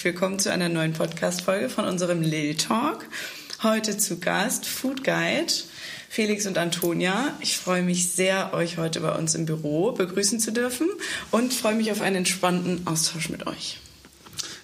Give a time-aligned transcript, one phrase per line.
[0.00, 3.04] herzlich willkommen zu einer neuen Podcast-Folge von unserem Lil Talk.
[3.62, 5.52] Heute zu Gast Food Guide
[6.08, 7.36] Felix und Antonia.
[7.40, 10.88] Ich freue mich sehr, euch heute bei uns im Büro begrüßen zu dürfen
[11.30, 13.78] und freue mich auf einen entspannten Austausch mit euch.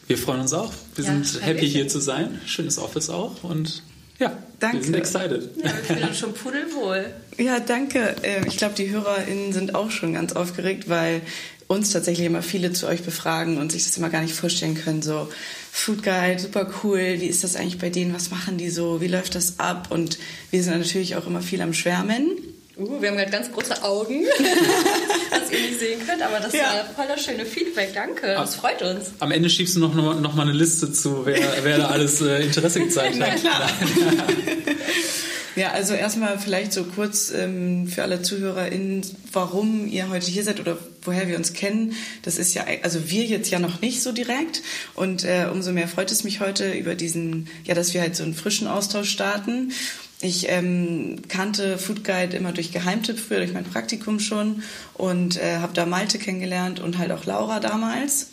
[0.06, 0.72] Wir freuen uns auch.
[0.94, 2.40] Wir ja, sind happy hier zu sein.
[2.46, 3.82] Schönes Office auch und
[4.18, 4.78] ja, danke.
[4.78, 5.50] wir sind excited.
[5.58, 7.12] Ja, wir fühlen uns schon pudelwohl.
[7.36, 8.16] Ja, danke.
[8.22, 11.20] Ähm, ich glaube, die HörerInnen sind auch schon ganz aufgeregt, weil
[11.68, 15.02] uns tatsächlich immer viele zu euch befragen und sich das immer gar nicht vorstellen können.
[15.02, 15.28] So,
[15.72, 17.16] Food Guide, super cool.
[17.18, 18.14] Wie ist das eigentlich bei denen?
[18.14, 19.00] Was machen die so?
[19.00, 19.88] Wie läuft das ab?
[19.90, 20.18] Und
[20.50, 22.30] wir sind natürlich auch immer viel am Schwärmen.
[22.78, 24.24] Uh, wir haben gerade ganz große Augen,
[25.30, 26.60] was ihr nicht sehen könnt, aber das ja.
[26.60, 27.94] war voll das schöne Feedback.
[27.94, 29.12] Danke, das freut uns.
[29.18, 32.20] Am Ende schiebst du noch, noch, noch mal eine Liste zu, wer, wer da alles
[32.20, 33.40] äh, Interesse gezeigt hat.
[33.42, 33.70] Na klar.
[35.56, 39.00] Ja, also erstmal vielleicht so kurz ähm, für alle ZuhörerInnen,
[39.32, 41.94] warum ihr heute hier seid oder woher wir uns kennen.
[42.22, 44.62] Das ist ja, also wir jetzt ja noch nicht so direkt
[44.94, 48.22] und äh, umso mehr freut es mich heute über diesen, ja, dass wir halt so
[48.22, 49.72] einen frischen Austausch starten.
[50.20, 55.56] Ich ähm, kannte Food Guide immer durch Geheimtipp früher, durch mein Praktikum schon und äh,
[55.60, 58.28] habe da Malte kennengelernt und halt auch Laura damals.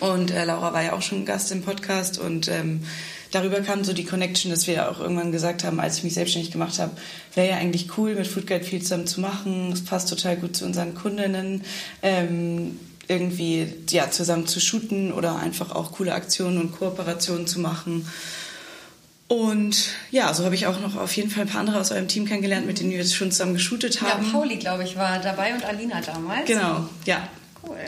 [0.00, 2.84] Und äh, Laura war ja auch schon Gast im Podcast und ähm,
[3.30, 6.52] darüber kam so die Connection, dass wir auch irgendwann gesagt haben, als ich mich selbstständig
[6.52, 6.92] gemacht habe,
[7.34, 9.72] wäre ja eigentlich cool, mit Food Guide viel zusammen zu machen.
[9.72, 11.64] Es passt total gut zu unseren Kundinnen.
[12.02, 18.06] Ähm, irgendwie ja, zusammen zu shooten oder einfach auch coole Aktionen und Kooperationen zu machen.
[19.28, 22.08] Und ja, so habe ich auch noch auf jeden Fall ein paar andere aus eurem
[22.08, 24.24] Team kennengelernt, mit denen wir jetzt schon zusammen geshootet haben.
[24.24, 26.46] Ja, Pauli, glaube ich, war dabei und Alina damals.
[26.46, 27.28] Genau, ja.
[27.66, 27.78] Cool.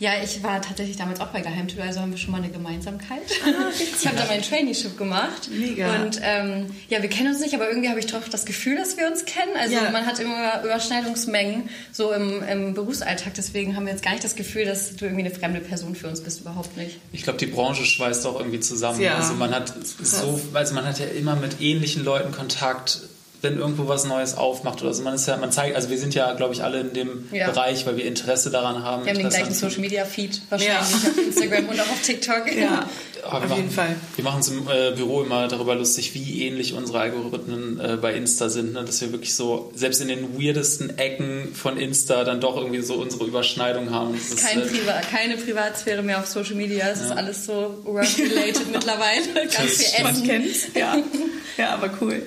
[0.00, 3.22] Ja, ich war tatsächlich damals auch bei Geheimtour, also haben wir schon mal eine Gemeinsamkeit.
[3.44, 5.48] Ah, ich habe da mein Traineeship gemacht.
[5.50, 6.02] Mega.
[6.02, 8.96] Und ähm, ja, wir kennen uns nicht, aber irgendwie habe ich doch das Gefühl, dass
[8.96, 9.52] wir uns kennen.
[9.58, 9.90] Also ja.
[9.90, 13.34] man hat immer Überschneidungsmengen so im, im, Berufsalltag.
[13.34, 16.08] Deswegen haben wir jetzt gar nicht das Gefühl, dass du irgendwie eine fremde Person für
[16.08, 16.98] uns bist, überhaupt nicht.
[17.12, 19.00] Ich glaube, die Branche schweißt auch irgendwie zusammen.
[19.00, 19.16] Ja.
[19.16, 19.72] Also man hat
[20.02, 23.00] so, also man hat ja immer mit ähnlichen Leuten Kontakt
[23.40, 25.02] wenn irgendwo was Neues aufmacht oder so.
[25.02, 27.50] Man ist ja, man zeigt, also wir sind ja, glaube ich, alle in dem ja.
[27.50, 29.04] Bereich, weil wir Interesse daran haben.
[29.04, 31.10] Wir haben den gleichen Social Media Feed wahrscheinlich ja.
[31.10, 32.52] auf Instagram und auch auf TikTok.
[32.52, 32.86] Ja,
[33.24, 33.94] auf machen, jeden Fall.
[34.16, 38.14] Wir machen uns im äh, Büro immer darüber lustig, wie ähnlich unsere Algorithmen äh, bei
[38.14, 38.84] Insta sind, ne?
[38.84, 42.94] dass wir wirklich so, selbst in den weirdesten Ecken von Insta dann doch irgendwie so
[42.94, 44.14] unsere Überschneidung haben.
[44.14, 48.68] Ist, Kein äh, Priva keine Privatsphäre mehr auf Social Media, es ist alles so work-related
[48.72, 49.24] mittlerweile.
[49.34, 50.02] Ganz viel Essen.
[50.02, 50.96] Man kennt's, ja.
[51.56, 52.22] ja, aber cool.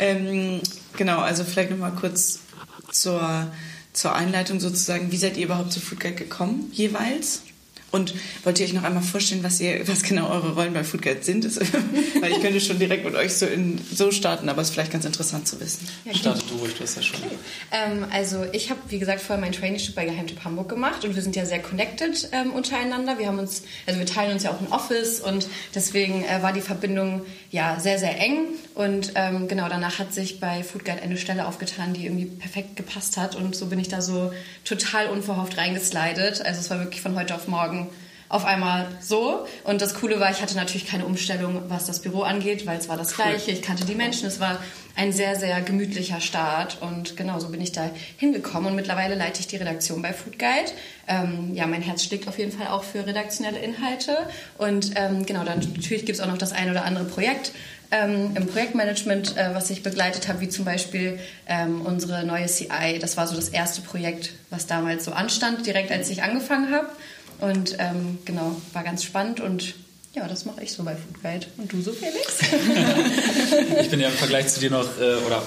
[0.00, 0.60] Ähm,
[0.96, 2.40] genau, also vielleicht nochmal kurz
[2.90, 3.46] zur,
[3.92, 5.12] zur Einleitung sozusagen.
[5.12, 7.42] Wie seid ihr überhaupt zu Foodguide gekommen, jeweils?
[7.94, 8.12] Und
[8.42, 11.44] wollt ihr euch noch einmal vorstellen, was, ihr, was genau eure Rollen bei Foodguide sind?
[12.20, 14.90] Weil ich könnte schon direkt mit euch so, in, so starten, aber es ist vielleicht
[14.90, 15.86] ganz interessant zu wissen.
[16.04, 17.20] Ja, Startet du ruhig, du hast ja schon.
[17.20, 17.36] Okay.
[17.70, 21.22] Ähm, also ich habe, wie gesagt, vorher mein Traineeship bei Geheimtipp Hamburg gemacht und wir
[21.22, 23.16] sind ja sehr connected ähm, untereinander.
[23.16, 26.52] Wir haben uns, also wir teilen uns ja auch ein Office und deswegen äh, war
[26.52, 27.22] die Verbindung
[27.52, 28.46] ja sehr, sehr eng.
[28.74, 33.16] Und ähm, genau danach hat sich bei Foodguide eine Stelle aufgetan, die irgendwie perfekt gepasst
[33.16, 34.32] hat und so bin ich da so
[34.64, 36.44] total unverhofft reingeslidet.
[36.44, 37.83] Also es war wirklich von heute auf morgen
[38.34, 39.46] auf einmal so.
[39.62, 42.88] Und das Coole war, ich hatte natürlich keine Umstellung, was das Büro angeht, weil es
[42.88, 43.26] war das cool.
[43.26, 43.52] Gleiche.
[43.52, 44.26] Ich kannte die Menschen.
[44.26, 44.58] Es war
[44.96, 46.78] ein sehr, sehr gemütlicher Start.
[46.80, 48.70] Und genau so bin ich da hingekommen.
[48.70, 50.72] Und mittlerweile leite ich die Redaktion bei Food Guide.
[51.06, 54.18] Ähm, ja, mein Herz schlägt auf jeden Fall auch für redaktionelle Inhalte.
[54.58, 57.52] Und ähm, genau, dann natürlich gibt es auch noch das ein oder andere Projekt.
[57.92, 62.98] Ähm, im Projektmanagement, äh, was ich begleitet habe, wie zum Beispiel ähm, unsere neue CI.
[63.00, 66.88] Das war so das erste Projekt, was damals so anstand, direkt als ich angefangen habe.
[67.44, 69.74] Und ähm, genau, war ganz spannend und
[70.14, 71.48] ja, das mache ich so bei Food.
[71.58, 72.38] Und du so, Felix?
[73.80, 75.42] ich bin ja im Vergleich zu dir noch, äh, oder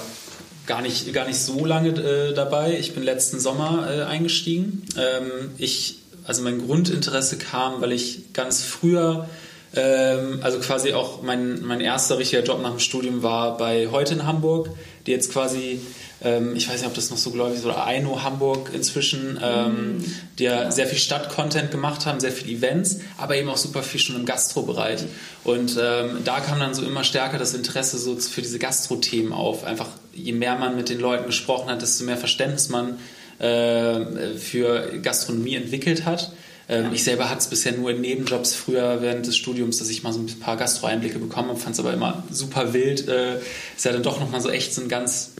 [0.66, 2.78] gar nicht, gar nicht so lange äh, dabei.
[2.78, 4.84] Ich bin letzten Sommer äh, eingestiegen.
[4.96, 9.28] Ähm, ich, also mein Grundinteresse kam, weil ich ganz früher,
[9.74, 14.26] also quasi auch mein, mein erster richtiger Job nach dem Studium war bei Heute in
[14.26, 14.70] Hamburg,
[15.06, 15.80] die jetzt quasi
[16.20, 19.98] ähm, ich weiß nicht, ob das noch so gläubig ist, oder Aino Hamburg inzwischen, ähm,
[19.98, 20.14] mhm.
[20.38, 24.00] die ja sehr viel Stadtcontent gemacht haben, sehr viele Events, aber eben auch super viel
[24.00, 25.02] schon im Gastrobereich.
[25.44, 29.64] Und ähm, da kam dann so immer stärker das Interesse so für diese Gastro-Themen auf.
[29.64, 32.98] Einfach je mehr man mit den Leuten gesprochen hat, desto mehr Verständnis man
[33.38, 36.32] äh, für Gastronomie entwickelt hat.
[36.68, 36.92] Ähm.
[36.92, 40.12] Ich selber hatte es bisher nur in Nebenjobs früher während des Studiums, dass ich mal
[40.12, 43.08] so ein paar Gastro-Einblicke bekommen habe, fand es aber immer super wild.
[43.08, 43.38] Äh,
[43.76, 45.32] ist ja dann doch nochmal so echt so ein ganz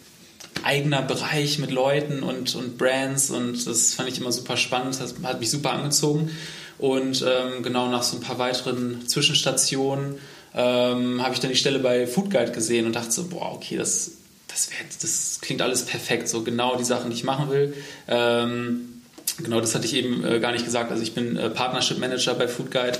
[0.64, 5.14] eigener Bereich mit Leuten und, und Brands und das fand ich immer super spannend, das
[5.22, 6.30] hat mich super angezogen.
[6.78, 10.16] Und ähm, genau nach so ein paar weiteren Zwischenstationen
[10.54, 13.76] ähm, habe ich dann die Stelle bei Food Guide gesehen und dachte so, boah, okay,
[13.76, 14.12] das,
[14.46, 17.74] das, wär, das klingt alles perfekt, so genau die Sachen, die ich machen will.
[18.06, 18.97] Ähm,
[19.42, 20.90] genau, das hatte ich eben äh, gar nicht gesagt.
[20.90, 22.98] Also ich bin äh, Partnership Manager bei Food Guide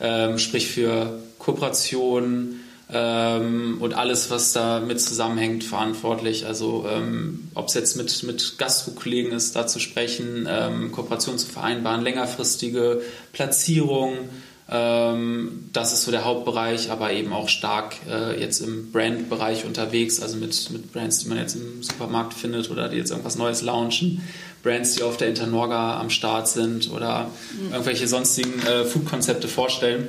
[0.00, 6.46] ähm, sprich für Kooperation ähm, und alles, was da mit zusammenhängt, verantwortlich.
[6.46, 11.46] Also ähm, ob es jetzt mit, mit Gastro-Kollegen ist, da zu sprechen, ähm, Kooperation zu
[11.46, 13.02] vereinbaren, längerfristige
[13.32, 14.28] Platzierung,
[14.70, 20.20] ähm, das ist so der Hauptbereich, aber eben auch stark äh, jetzt im Brand-Bereich unterwegs,
[20.20, 23.62] also mit, mit Brands, die man jetzt im Supermarkt findet oder die jetzt irgendwas Neues
[23.62, 24.22] launchen.
[24.68, 27.72] Brands, die auf der Internorga am Start sind oder mhm.
[27.72, 30.08] irgendwelche sonstigen äh, Food-Konzepte vorstellen.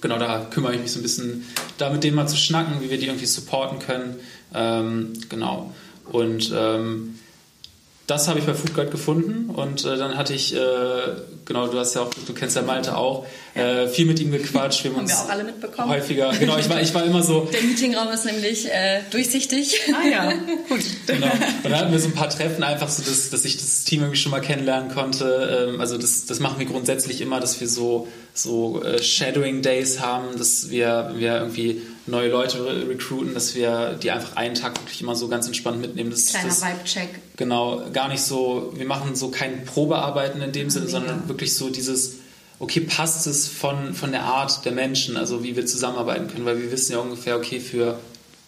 [0.00, 1.44] Genau, da kümmere ich mich so ein bisschen,
[1.76, 4.16] da mit denen mal zu schnacken, wie wir die irgendwie supporten können.
[4.52, 5.72] Ähm, genau.
[6.06, 7.18] Und ähm,
[8.08, 10.58] das habe ich bei Foodguide gefunden und äh, dann hatte ich, äh,
[11.44, 14.82] genau, du hast ja auch, du kennst ja Malte auch, äh, viel mit ihm gequatscht.
[14.82, 15.90] Wir haben, haben wir auch alle mitbekommen.
[15.90, 17.40] Häufiger, genau, ich war, ich war immer so.
[17.52, 19.78] Der Meetingraum ist nämlich äh, durchsichtig.
[19.92, 20.32] Ah ja,
[20.68, 20.80] gut.
[21.06, 21.26] Genau.
[21.26, 24.00] Und dann hatten wir so ein paar Treffen einfach so, dass, dass ich das Team
[24.00, 25.68] irgendwie schon mal kennenlernen konnte.
[25.68, 30.00] Ähm, also das, das machen wir grundsätzlich immer, dass wir so, so äh, Shadowing Days
[30.00, 35.00] haben, dass wir, wir irgendwie neue Leute recruiten, dass wir die einfach einen Tag wirklich
[35.00, 36.10] immer so ganz entspannt mitnehmen.
[36.10, 37.08] Das, Kleiner Vibe-Check.
[37.36, 41.70] Genau, gar nicht so, wir machen so kein Probearbeiten in dem Sinne, sondern wirklich so
[41.70, 42.16] dieses,
[42.58, 46.60] okay, passt es von, von der Art der Menschen, also wie wir zusammenarbeiten können, weil
[46.60, 47.98] wir wissen ja ungefähr, okay, für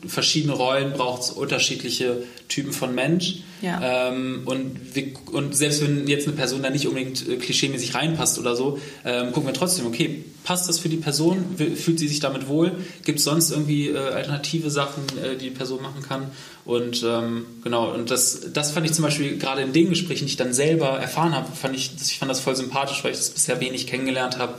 [0.06, 3.36] verschiedene Rollen braucht es unterschiedliche Typen von Mensch.
[3.60, 4.08] Ja.
[4.08, 8.38] Ähm, und, wir, und selbst wenn jetzt eine Person da nicht unbedingt äh, klischeemäßig reinpasst
[8.38, 11.44] oder so, ähm, gucken wir trotzdem, okay, passt das für die Person?
[11.56, 12.72] Fühlt sie sich damit wohl?
[13.04, 16.30] Gibt es sonst irgendwie äh, alternative Sachen, äh, die die Person machen kann?
[16.64, 20.30] Und ähm, genau, und das, das fand ich zum Beispiel gerade in den Gesprächen, die
[20.30, 23.30] ich dann selber erfahren habe, fand ich, ich fand das voll sympathisch, weil ich das
[23.30, 24.54] bisher wenig kennengelernt habe,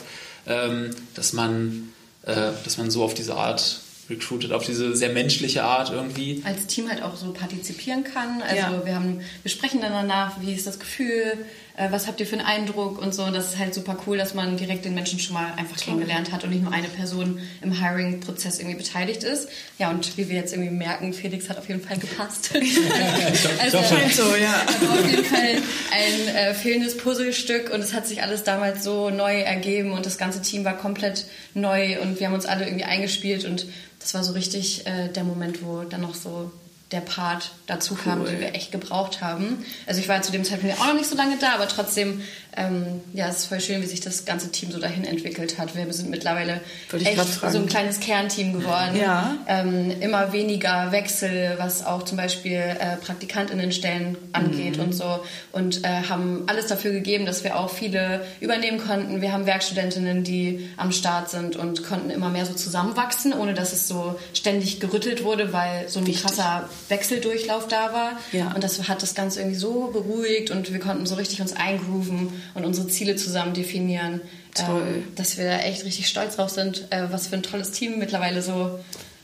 [0.46, 1.90] ähm, dass man,
[2.24, 6.42] äh, dass man so auf diese Art recruited auf diese sehr menschliche Art irgendwie.
[6.46, 8.42] Als Team halt auch so partizipieren kann.
[8.42, 8.86] Also ja.
[8.86, 11.38] wir haben, wir sprechen dann danach, wie ist das Gefühl,
[11.82, 13.24] äh, was habt ihr für einen Eindruck und so.
[13.24, 15.86] Und das ist halt super cool, dass man direkt den Menschen schon mal einfach Toll.
[15.86, 19.50] kennengelernt hat und nicht nur eine Person im Hiring-Prozess irgendwie beteiligt ist.
[19.80, 22.52] Ja, und wie wir jetzt irgendwie merken, Felix hat auf jeden Fall gepasst.
[23.60, 24.64] also, scheint so, ja.
[24.82, 25.62] war auf jeden Fall
[25.92, 30.18] ein äh, fehlendes Puzzlestück und es hat sich alles damals so neu ergeben und das
[30.18, 33.66] ganze Team war komplett neu und wir haben uns alle irgendwie eingespielt und
[34.00, 36.52] das war so richtig äh, der Moment, wo dann noch so
[36.92, 39.64] der Part dazu kam, den wir echt gebraucht haben.
[39.88, 42.22] Also ich war zu dem Zeitpunkt auch noch nicht so lange da, aber trotzdem,
[42.58, 45.74] ähm, ja, es ist voll schön, wie sich das ganze Team so dahin entwickelt hat.
[45.74, 46.60] Wir sind mittlerweile
[46.92, 48.98] echt so ein kleines Kernteam geworden.
[49.00, 49.38] Ja.
[49.48, 54.84] Ähm, immer weniger Wechsel, was auch zum Beispiel äh, Praktikantinnenstellen angeht mhm.
[54.84, 55.22] und so.
[55.54, 59.22] Und äh, haben alles dafür gegeben, dass wir auch viele übernehmen konnten.
[59.22, 63.72] Wir haben Werkstudentinnen, die am Start sind und konnten immer mehr so zusammenwachsen, ohne dass
[63.72, 66.24] es so ständig gerüttelt wurde, weil so ein Wichtig.
[66.26, 68.20] krasser Wechseldurchlauf da war.
[68.32, 68.54] Ja.
[68.54, 72.30] Und das hat das Ganze irgendwie so beruhigt und wir konnten so richtig uns eingrooven
[72.54, 74.22] und unsere Ziele zusammen definieren.
[74.60, 78.00] Ähm, dass wir da echt richtig stolz drauf sind, äh, was für ein tolles Team
[78.00, 78.80] mittlerweile so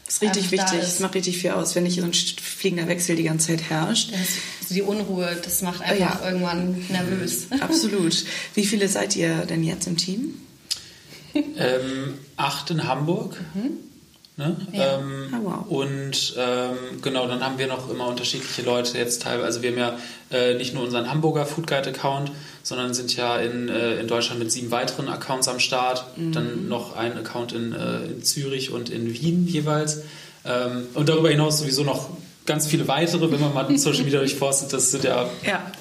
[0.06, 0.80] das ist richtig wichtig.
[0.80, 4.13] Das macht richtig viel aus, wenn nicht so ein fliegender Wechsel die ganze Zeit herrscht.
[4.13, 6.25] Das, die Unruhe, das macht einfach ja.
[6.25, 7.48] irgendwann nervös.
[7.59, 8.24] Absolut.
[8.54, 10.36] Wie viele seid ihr denn jetzt im Team?
[11.33, 13.38] Ähm, acht in Hamburg.
[13.54, 13.71] Mhm.
[14.37, 14.55] Ne?
[14.71, 14.99] Ja.
[14.99, 15.65] Ähm, oh, wow.
[15.67, 19.45] Und ähm, genau, dann haben wir noch immer unterschiedliche Leute jetzt teilweise.
[19.45, 19.97] Also wir haben ja
[20.29, 24.39] äh, nicht nur unseren Hamburger Food Guide Account, sondern sind ja in, äh, in Deutschland
[24.39, 26.06] mit sieben weiteren Accounts am Start.
[26.17, 26.31] Mhm.
[26.33, 30.03] Dann noch ein Account in, äh, in Zürich und in Wien jeweils.
[30.45, 32.11] Ähm, und darüber hinaus sowieso noch
[32.45, 34.71] ganz viele weitere, wenn man mal Social Media durchforstet.
[34.71, 35.71] Das sind ja, ja.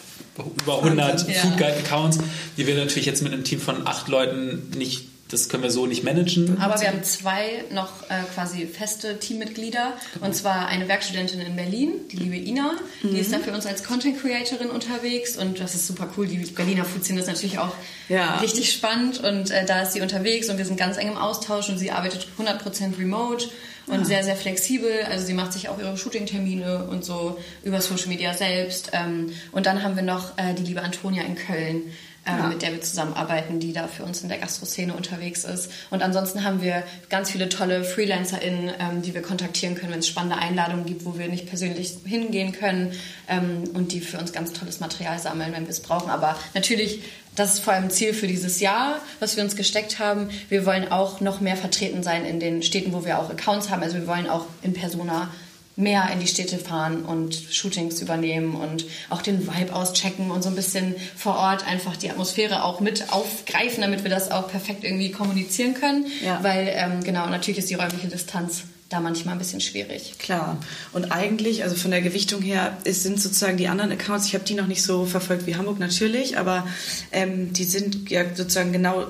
[0.62, 1.34] über 100 ja.
[1.34, 2.20] Food Guide Accounts,
[2.56, 5.87] die wir natürlich jetzt mit einem Team von acht Leuten nicht das können wir so
[5.87, 6.59] nicht managen.
[6.61, 9.95] Aber wir haben zwei noch äh, quasi feste Teammitglieder.
[10.21, 12.73] Und zwar eine Werkstudentin in Berlin, die liebe Ina.
[13.02, 13.11] Mhm.
[13.11, 15.37] Die ist da für uns als Content Creatorin unterwegs.
[15.37, 16.28] Und das ist super cool.
[16.28, 17.75] Die Berliner Food-Szene ist natürlich auch
[18.09, 18.38] ja.
[18.38, 19.18] richtig spannend.
[19.18, 21.68] Und äh, da ist sie unterwegs und wir sind ganz eng im Austausch.
[21.68, 23.49] Und sie arbeitet 100% remote
[23.88, 24.04] und ah.
[24.04, 24.92] sehr, sehr flexibel.
[25.11, 28.90] Also sie macht sich auch ihre Shooting-Termine und so über Social Media selbst.
[28.92, 31.83] Ähm, und dann haben wir noch äh, die liebe Antonia in Köln
[32.26, 32.47] ähm, ja.
[32.49, 35.71] mit der wir zusammenarbeiten, die da für uns in der Gastroszene unterwegs ist.
[35.90, 40.09] Und ansonsten haben wir ganz viele tolle FreelancerInnen, ähm, die wir kontaktieren können, wenn es
[40.09, 42.92] spannende Einladungen gibt, wo wir nicht persönlich hingehen können
[43.28, 46.11] ähm, und die für uns ganz tolles Material sammeln, wenn wir es brauchen.
[46.11, 47.00] Aber natürlich
[47.37, 50.30] das ist vor allem Ziel für dieses Jahr, was wir uns gesteckt haben.
[50.49, 53.83] Wir wollen auch noch mehr vertreten sein in den Städten, wo wir auch Accounts haben.
[53.83, 55.30] Also wir wollen auch in Persona
[55.76, 60.49] mehr in die Städte fahren und Shootings übernehmen und auch den Vibe auschecken und so
[60.49, 64.85] ein bisschen vor Ort einfach die Atmosphäre auch mit aufgreifen, damit wir das auch perfekt
[64.85, 66.06] irgendwie kommunizieren können.
[66.25, 66.42] Ja.
[66.42, 70.14] Weil ähm, genau, natürlich ist die räumliche Distanz da manchmal ein bisschen schwierig.
[70.18, 70.59] Klar.
[70.92, 74.45] Und eigentlich, also von der Gewichtung her, es sind sozusagen die anderen Accounts, ich habe
[74.45, 76.66] die noch nicht so verfolgt wie Hamburg natürlich, aber
[77.11, 79.06] ähm, die sind ja sozusagen genau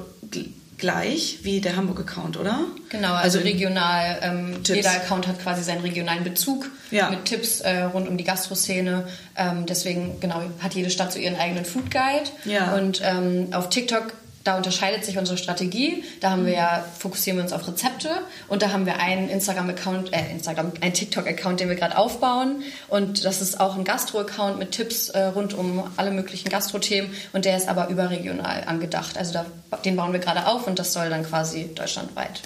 [0.78, 2.61] gleich wie der Hamburg-Account, oder?
[2.90, 4.18] Genau, also, also regional.
[4.23, 7.11] Ähm, jeder Account hat quasi seinen regionalen Bezug ja.
[7.11, 9.06] mit Tipps äh, rund um die Gastroszene.
[9.37, 12.30] Ähm, deswegen, genau, hat jede Stadt so ihren eigenen Food Guide.
[12.45, 12.75] Ja.
[12.75, 14.12] Und ähm, auf TikTok
[14.46, 16.04] da unterscheidet sich unsere Strategie.
[16.20, 18.10] Da haben wir ja, fokussieren wir uns auf Rezepte
[18.48, 22.62] und da haben wir einen Instagram-Account, äh, Instagram, einen TikTok-Account, den wir gerade aufbauen.
[22.88, 27.44] Und das ist auch ein Gastro-Account mit Tipps äh, rund um alle möglichen Gastro-Themen und
[27.44, 29.18] der ist aber überregional angedacht.
[29.18, 29.46] Also da,
[29.84, 32.42] den bauen wir gerade auf und das soll dann quasi deutschlandweit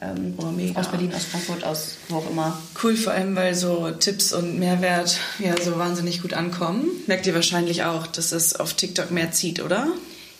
[0.00, 2.58] ähm, oh, aus Berlin, aus Frankfurt, aus wo auch immer.
[2.82, 6.88] Cool, vor allem, weil so Tipps und Mehrwert ja so wahnsinnig gut ankommen.
[7.06, 9.88] Merkt ihr wahrscheinlich auch, dass es auf TikTok mehr zieht, oder?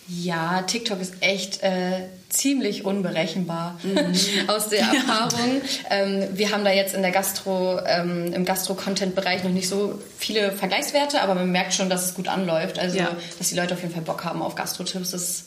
[0.08, 4.14] Ja, TikTok ist echt äh, ziemlich unberechenbar mhm.
[4.48, 5.60] aus der Erfahrung.
[5.90, 5.96] Ja.
[5.96, 10.52] Ähm, wir haben da jetzt in der Gastro, ähm, im Gastro-Content-Bereich noch nicht so viele
[10.52, 12.78] Vergleichswerte, aber man merkt schon, dass es gut anläuft.
[12.78, 13.16] Also, ja.
[13.38, 15.10] dass die Leute auf jeden Fall Bock haben auf Gastro-Tipps.
[15.10, 15.46] Das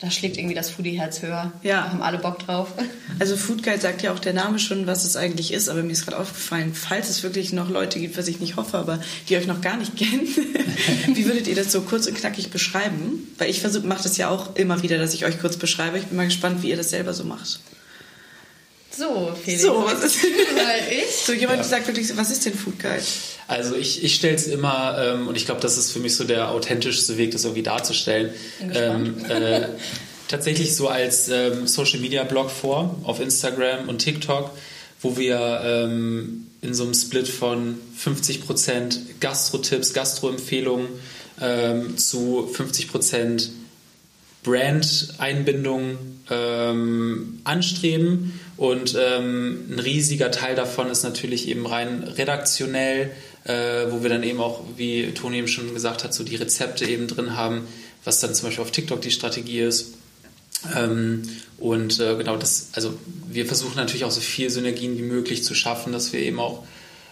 [0.00, 1.52] da schlägt irgendwie das Foodie-Herz höher.
[1.62, 1.82] Ja.
[1.82, 2.68] Da haben alle Bock drauf.
[3.18, 5.92] Also Food Guide sagt ja auch der Name schon, was es eigentlich ist, aber mir
[5.92, 9.36] ist gerade aufgefallen, falls es wirklich noch Leute gibt, was ich nicht hoffe, aber die
[9.36, 10.26] euch noch gar nicht kennen,
[11.14, 13.28] wie würdet ihr das so kurz und knackig beschreiben?
[13.36, 15.98] Weil ich mache das ja auch immer wieder, dass ich euch kurz beschreibe.
[15.98, 17.60] Ich bin mal gespannt, wie ihr das selber so macht.
[18.96, 19.62] So, Felix.
[19.62, 21.16] So, was ist ich?
[21.24, 21.64] So, jemand ja.
[21.64, 23.02] sagt wirklich, was ist denn Food Guide?
[23.46, 26.24] Also ich, ich stelle es immer, ähm, und ich glaube, das ist für mich so
[26.24, 28.30] der authentischste Weg, das irgendwie darzustellen.
[28.72, 29.68] Ähm, äh,
[30.28, 34.50] tatsächlich so als ähm, Social Media Blog vor auf Instagram und TikTok,
[35.02, 40.88] wo wir ähm, in so einem Split von 50% Gastro-Tipps, Gastro-Empfehlungen
[41.40, 43.48] ähm, zu 50%
[44.42, 45.98] Brand-Einbindung
[46.30, 48.38] ähm, anstreben.
[48.60, 53.10] Und ähm, ein riesiger Teil davon ist natürlich eben rein redaktionell
[53.44, 56.84] äh, wo wir dann eben auch, wie Toni eben schon gesagt hat, so die Rezepte
[56.84, 57.66] eben drin haben,
[58.04, 59.94] was dann zum Beispiel auf TikTok die Strategie ist.
[60.76, 61.22] Ähm,
[61.58, 62.94] und äh, genau das, also
[63.28, 66.64] wir versuchen natürlich auch so viel Synergien wie möglich zu schaffen, dass wir eben auch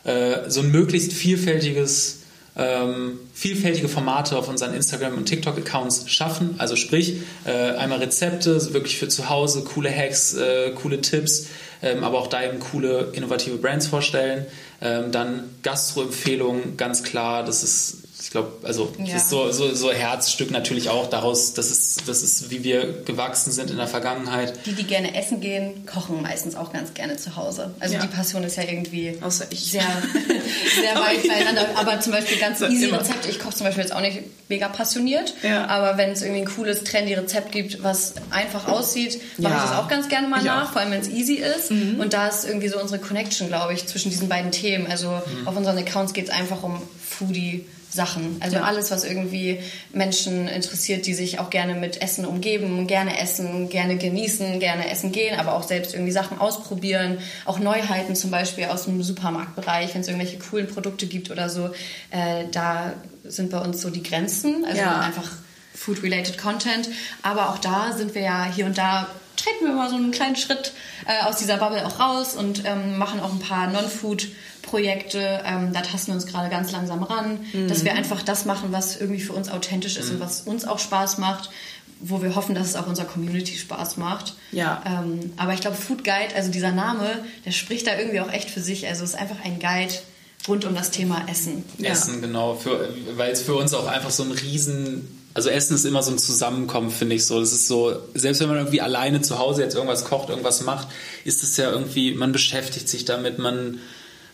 [0.04, 2.17] äh, so ein möglichst vielfältiges
[2.58, 6.56] ähm, vielfältige Formate auf unseren Instagram- und TikTok-Accounts schaffen.
[6.58, 11.46] Also sprich, äh, einmal Rezepte, wirklich für zu Hause, coole Hacks, äh, coole Tipps,
[11.82, 14.46] ähm, aber auch da eben coole, innovative Brands vorstellen.
[14.80, 19.14] Ähm, dann Gastro-Empfehlungen, ganz klar, das ist ich glaube, also ja.
[19.14, 23.00] das ist so, so, so Herzstück natürlich auch daraus, das ist, das ist, wie wir
[23.06, 24.66] gewachsen sind in der Vergangenheit.
[24.66, 27.74] Die, die gerne essen gehen, kochen meistens auch ganz gerne zu Hause.
[27.80, 28.02] Also ja.
[28.02, 29.70] die Passion ist ja irgendwie Außer ich.
[29.70, 29.80] sehr,
[30.78, 31.68] sehr weit beieinander.
[31.76, 33.00] Aber zum Beispiel ganz easy Immer.
[33.00, 33.30] Rezepte.
[33.30, 34.20] Ich koche zum Beispiel jetzt auch nicht
[34.50, 35.64] mega passioniert, ja.
[35.64, 39.72] aber wenn es irgendwie ein cooles, trendy Rezept gibt, was einfach aussieht, mache ich das
[39.72, 40.72] auch ganz gerne mal ich nach, auch.
[40.72, 41.70] vor allem wenn es easy ist.
[41.70, 41.98] Mhm.
[41.98, 44.86] Und da ist irgendwie so unsere Connection, glaube ich, zwischen diesen beiden Themen.
[44.86, 45.48] Also mhm.
[45.48, 48.36] auf unseren Accounts geht es einfach um Foodie Sachen.
[48.40, 48.62] Also ja.
[48.62, 49.60] alles, was irgendwie
[49.92, 55.10] Menschen interessiert, die sich auch gerne mit Essen umgeben, gerne essen, gerne genießen, gerne essen
[55.10, 57.18] gehen, aber auch selbst irgendwie Sachen ausprobieren.
[57.46, 61.70] Auch Neuheiten zum Beispiel aus dem Supermarktbereich, wenn es irgendwelche coolen Produkte gibt oder so.
[62.10, 62.92] Äh, da
[63.24, 64.64] sind bei uns so die Grenzen.
[64.66, 65.00] Also ja.
[65.00, 65.30] einfach
[65.74, 66.90] Food-related Content.
[67.22, 70.36] Aber auch da sind wir ja hier und da treten wir mal so einen kleinen
[70.36, 70.72] Schritt
[71.06, 73.68] äh, aus dieser Bubble auch raus und ähm, machen auch ein paar
[74.68, 75.42] Non-Food-Projekte.
[75.44, 77.68] Ähm, da tasten wir uns gerade ganz langsam ran, mhm.
[77.68, 80.16] dass wir einfach das machen, was irgendwie für uns authentisch ist mhm.
[80.16, 81.50] und was uns auch Spaß macht
[82.00, 84.34] wo wir hoffen, dass es auch unserer Community Spaß macht.
[84.52, 84.80] Ja.
[84.86, 88.50] Ähm, aber ich glaube, Food Guide, also dieser Name, der spricht da irgendwie auch echt
[88.50, 88.86] für sich.
[88.86, 89.92] Also es ist einfach ein Guide
[90.46, 91.64] rund um das Thema Essen.
[91.82, 92.20] Essen, ja.
[92.20, 92.56] genau.
[93.16, 95.08] weil es für uns auch einfach so ein riesen
[95.38, 97.38] also Essen ist immer so ein Zusammenkommen, finde ich so.
[97.38, 100.88] Das ist so, selbst wenn man irgendwie alleine zu Hause jetzt irgendwas kocht, irgendwas macht,
[101.24, 103.78] ist es ja irgendwie, man beschäftigt sich damit, man,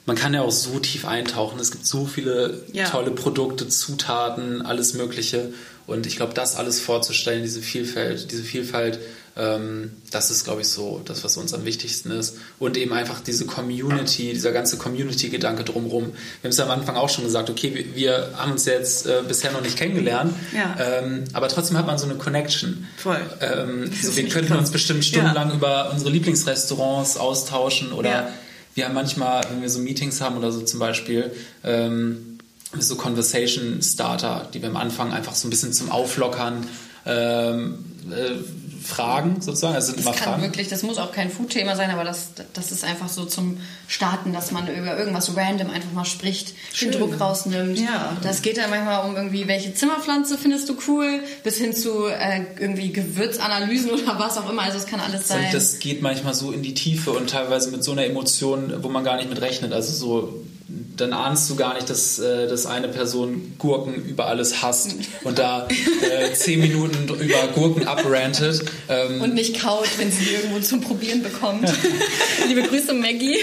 [0.07, 1.59] man kann ja auch so tief eintauchen.
[1.59, 2.89] Es gibt so viele ja.
[2.89, 5.53] tolle Produkte, Zutaten, alles Mögliche.
[5.87, 8.99] Und ich glaube, das alles vorzustellen, diese Vielfalt, diese Vielfalt,
[9.37, 12.37] ähm, das ist, glaube ich, so das, was uns am wichtigsten ist.
[12.59, 16.05] Und eben einfach diese Community, dieser ganze Community-Gedanke drumherum.
[16.05, 16.13] Wir
[16.45, 19.23] haben es ja am Anfang auch schon gesagt, okay, wir, wir haben uns jetzt äh,
[19.27, 20.77] bisher noch nicht kennengelernt, ja.
[20.79, 22.87] ähm, aber trotzdem hat man so eine Connection.
[22.97, 23.21] Voll.
[23.41, 25.57] Ähm, so wir könnten uns bestimmt stundenlang ja.
[25.57, 28.29] über unsere Lieblingsrestaurants austauschen oder ja.
[28.75, 32.39] Wir haben manchmal, wenn wir so Meetings haben oder so zum Beispiel, ähm,
[32.79, 36.67] so Conversation Starter, die wir am Anfang einfach so ein bisschen zum Auflockern
[37.07, 39.75] ähm, äh, Fragen sozusagen.
[39.75, 40.43] Also sind das immer kann Fragen.
[40.43, 44.33] wirklich, das muss auch kein Food-Thema sein, aber das, das ist einfach so zum Starten,
[44.33, 46.91] dass man über irgendwas random einfach mal spricht, Schön.
[46.91, 47.79] den Druck rausnimmt.
[47.79, 48.17] Ja.
[48.23, 52.43] Das geht ja manchmal um irgendwie, welche Zimmerpflanze findest du cool, bis hin zu äh,
[52.59, 54.63] irgendwie Gewürzanalysen oder was auch immer.
[54.63, 55.47] Also es kann alles sein.
[55.47, 58.89] Und das geht manchmal so in die Tiefe und teilweise mit so einer Emotion, wo
[58.89, 59.73] man gar nicht mit rechnet.
[59.73, 64.63] Also so dann ahnst du gar nicht, dass, äh, dass eine Person Gurken über alles
[64.63, 68.65] hasst und da äh, zehn Minuten über Gurken abrantet.
[68.89, 71.71] Ähm, und nicht kaut, wenn sie irgendwo zum Probieren bekommt.
[72.49, 73.37] Liebe Grüße, Maggie.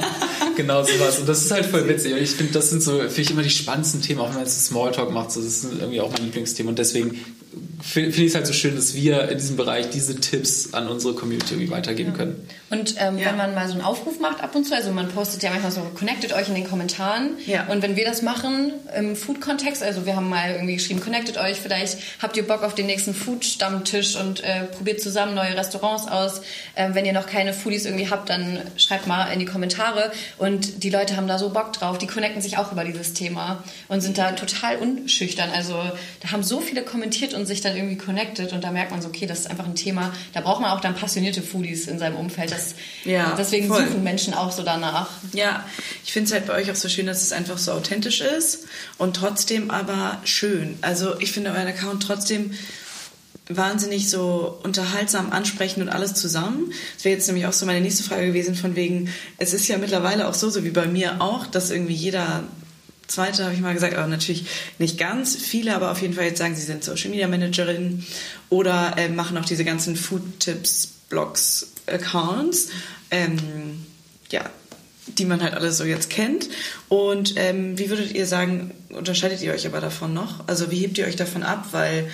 [0.56, 1.18] genau sowas.
[1.18, 2.12] Und das ist halt voll witzig.
[2.12, 4.44] Und ich finde, das sind so, finde ich immer die spannendsten Themen, auch wenn man
[4.44, 5.28] jetzt Smalltalk macht.
[5.28, 6.68] Das ist irgendwie auch mein Lieblingsthema.
[6.68, 7.18] Und deswegen
[7.80, 11.14] finde ich es halt so schön, dass wir in diesem Bereich diese Tipps an unsere
[11.14, 12.16] Community irgendwie weitergeben ja.
[12.16, 12.48] können.
[12.70, 13.26] Und ähm, ja.
[13.26, 15.72] wenn man mal so einen Aufruf macht ab und zu, also man postet ja manchmal
[15.72, 17.30] so, connectet euch in den Kommentaren.
[17.46, 17.66] Ja.
[17.68, 21.58] Und wenn wir das machen im Food-Kontext, also wir haben mal irgendwie geschrieben, connectet euch,
[21.60, 26.42] vielleicht habt ihr Bock auf den nächsten Food-Stammtisch und äh, probiert zusammen neue Restaurants aus.
[26.74, 30.12] Äh, wenn ihr noch keine Foodies irgendwie habt, dann schreibt mal in die Kommentare.
[30.36, 33.64] Und die Leute haben da so Bock drauf, die connecten sich auch über dieses Thema
[33.88, 35.50] und sind da total unschüchtern.
[35.54, 35.74] Also
[36.20, 39.08] da haben so viele kommentiert und sich dann irgendwie connected und da merkt man so,
[39.08, 42.16] okay, das ist einfach ein Thema, da braucht man auch dann passionierte Foodies in seinem
[42.16, 42.50] Umfeld.
[42.50, 43.86] Das, ja, deswegen voll.
[43.86, 45.10] suchen Menschen auch so danach.
[45.32, 45.64] Ja,
[46.04, 48.66] ich finde es halt bei euch auch so schön, dass es einfach so authentisch ist
[48.96, 50.78] und trotzdem aber schön.
[50.80, 52.52] Also ich finde euren Account trotzdem
[53.48, 56.72] wahnsinnig so unterhaltsam, ansprechend und alles zusammen.
[56.94, 59.08] Das wäre jetzt nämlich auch so meine nächste Frage gewesen von wegen,
[59.38, 62.44] es ist ja mittlerweile auch so, so wie bei mir auch, dass irgendwie jeder
[63.08, 64.46] zweite habe ich mal gesagt, aber natürlich
[64.78, 65.34] nicht ganz.
[65.36, 68.04] Viele aber auf jeden Fall jetzt sagen, sie sind Social Media Managerin
[68.48, 72.68] oder äh, machen auch diese ganzen Food Tips, Blogs, Accounts.
[73.10, 73.86] Ähm,
[74.30, 74.50] ja,
[75.16, 76.48] die man halt alle so jetzt kennt.
[76.88, 80.46] Und ähm, wie würdet ihr sagen, unterscheidet ihr euch aber davon noch?
[80.46, 81.68] Also wie hebt ihr euch davon ab?
[81.72, 82.10] Weil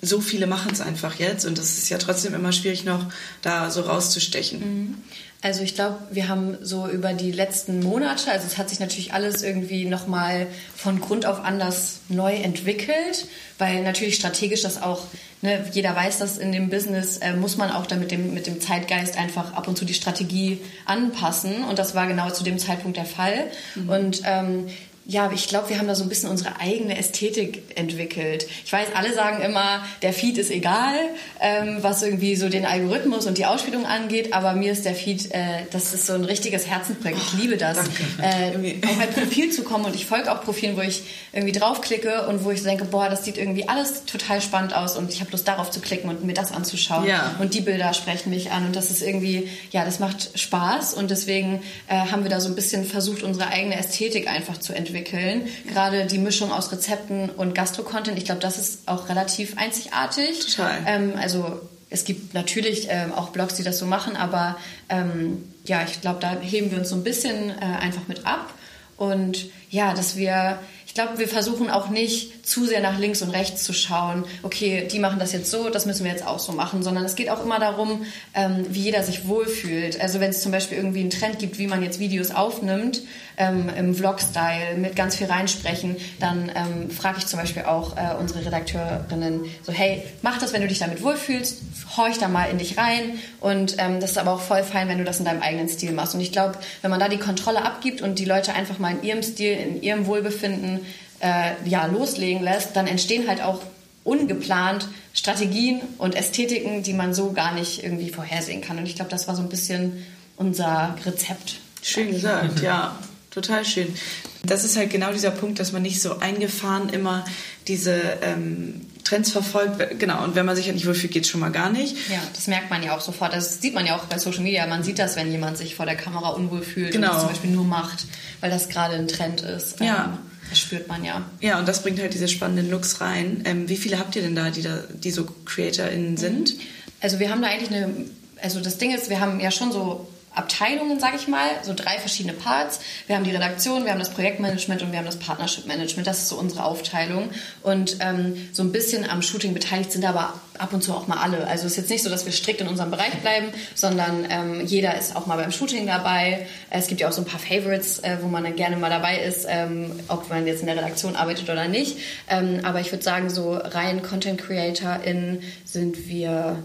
[0.00, 3.04] so viele machen es einfach jetzt und es ist ja trotzdem immer schwierig noch,
[3.42, 4.60] da so rauszustechen.
[4.60, 4.94] Mhm.
[5.40, 9.12] Also ich glaube, wir haben so über die letzten Monate, also es hat sich natürlich
[9.12, 15.04] alles irgendwie nochmal von Grund auf anders neu entwickelt, weil natürlich strategisch das auch,
[15.40, 18.48] ne, jeder weiß, dass in dem Business äh, muss man auch dann mit dem, mit
[18.48, 22.58] dem Zeitgeist einfach ab und zu die Strategie anpassen und das war genau zu dem
[22.58, 23.46] Zeitpunkt der Fall.
[23.76, 23.88] Mhm.
[23.88, 24.66] Und ähm,
[25.10, 28.46] ja, ich glaube, wir haben da so ein bisschen unsere eigene Ästhetik entwickelt.
[28.66, 30.96] Ich weiß, alle sagen immer, der Feed ist egal,
[31.40, 35.32] ähm, was irgendwie so den Algorithmus und die Ausspielung angeht, aber mir ist der Feed,
[35.32, 37.22] äh, das ist so ein richtiges Herzensprojekt.
[37.22, 38.50] Ich liebe das, äh,
[38.84, 42.44] auf ein Profil zu kommen und ich folge auch Profilen, wo ich irgendwie draufklicke und
[42.44, 45.48] wo ich denke, boah, das sieht irgendwie alles total spannend aus und ich habe Lust
[45.48, 47.06] darauf zu klicken und mir das anzuschauen.
[47.06, 47.34] Ja.
[47.38, 51.10] Und die Bilder sprechen mich an und das ist irgendwie, ja, das macht Spaß und
[51.10, 54.97] deswegen äh, haben wir da so ein bisschen versucht, unsere eigene Ästhetik einfach zu entwickeln
[54.98, 55.48] entwickeln.
[55.66, 60.54] Gerade die Mischung aus Rezepten und Gastro-Content, ich glaube, das ist auch relativ einzigartig.
[60.56, 60.78] Total.
[60.86, 64.56] Ähm, also es gibt natürlich ähm, auch Blogs, die das so machen, aber
[64.88, 68.52] ähm, ja, ich glaube, da heben wir uns so ein bisschen äh, einfach mit ab.
[68.96, 70.58] Und ja, dass wir
[70.88, 74.88] ich glaube, wir versuchen auch nicht zu sehr nach links und rechts zu schauen, okay,
[74.90, 77.28] die machen das jetzt so, das müssen wir jetzt auch so machen, sondern es geht
[77.28, 80.00] auch immer darum, ähm, wie jeder sich wohlfühlt.
[80.00, 83.02] Also wenn es zum Beispiel irgendwie einen Trend gibt, wie man jetzt Videos aufnimmt,
[83.38, 88.14] ähm, im Vlog-Style, mit ganz viel reinsprechen, dann ähm, frage ich zum Beispiel auch äh,
[88.18, 91.62] unsere Redakteurinnen so, hey, mach das, wenn du dich damit wohlfühlst,
[91.96, 94.98] horch da mal in dich rein und ähm, das ist aber auch voll fein, wenn
[94.98, 96.14] du das in deinem eigenen Stil machst.
[96.14, 99.02] Und ich glaube, wenn man da die Kontrolle abgibt und die Leute einfach mal in
[99.02, 100.80] ihrem Stil, in ihrem Wohlbefinden
[101.20, 103.60] äh, ja, loslegen lässt, dann entstehen halt auch
[104.04, 108.78] ungeplant Strategien und Ästhetiken, die man so gar nicht irgendwie vorhersehen kann.
[108.78, 110.04] Und ich glaube, das war so ein bisschen
[110.36, 111.56] unser Rezept.
[111.82, 112.96] Schön gesagt, ja.
[113.40, 113.94] Total schön.
[114.42, 117.24] Das ist halt genau dieser Punkt, dass man nicht so eingefahren immer
[117.68, 120.00] diese ähm, Trends verfolgt.
[120.00, 121.94] Genau, und wenn man sich ja nicht wohlfühlt, geht es schon mal gar nicht.
[122.10, 123.32] Ja, das merkt man ja auch sofort.
[123.32, 124.66] Das sieht man ja auch bei Social Media.
[124.66, 127.06] Man sieht das, wenn jemand sich vor der Kamera unwohl fühlt genau.
[127.06, 128.06] und das zum Beispiel nur macht,
[128.40, 129.78] weil das gerade ein Trend ist.
[129.78, 130.06] Ja.
[130.06, 130.18] Ähm,
[130.50, 131.24] das spürt man ja.
[131.40, 133.42] Ja, und das bringt halt diese spannenden Looks rein.
[133.44, 136.54] Ähm, wie viele habt ihr denn da, die, da, die so CreatorInnen sind?
[137.00, 137.94] Also wir haben da eigentlich eine,
[138.42, 141.98] also das Ding ist, wir haben ja schon so Abteilungen, sage ich mal, so drei
[141.98, 142.80] verschiedene Parts.
[143.06, 146.06] Wir haben die Redaktion, wir haben das Projektmanagement und wir haben das Partnership Management.
[146.06, 147.30] Das ist so unsere Aufteilung.
[147.62, 151.18] Und ähm, so ein bisschen am Shooting beteiligt sind aber ab und zu auch mal
[151.18, 151.46] alle.
[151.46, 154.66] Also es ist jetzt nicht so, dass wir strikt in unserem Bereich bleiben, sondern ähm,
[154.66, 156.46] jeder ist auch mal beim Shooting dabei.
[156.70, 159.18] Es gibt ja auch so ein paar Favorites, äh, wo man dann gerne mal dabei
[159.20, 161.98] ist, ähm, ob man jetzt in der Redaktion arbeitet oder nicht.
[162.28, 166.62] Ähm, aber ich würde sagen, so rein Content CreatorInnen sind wir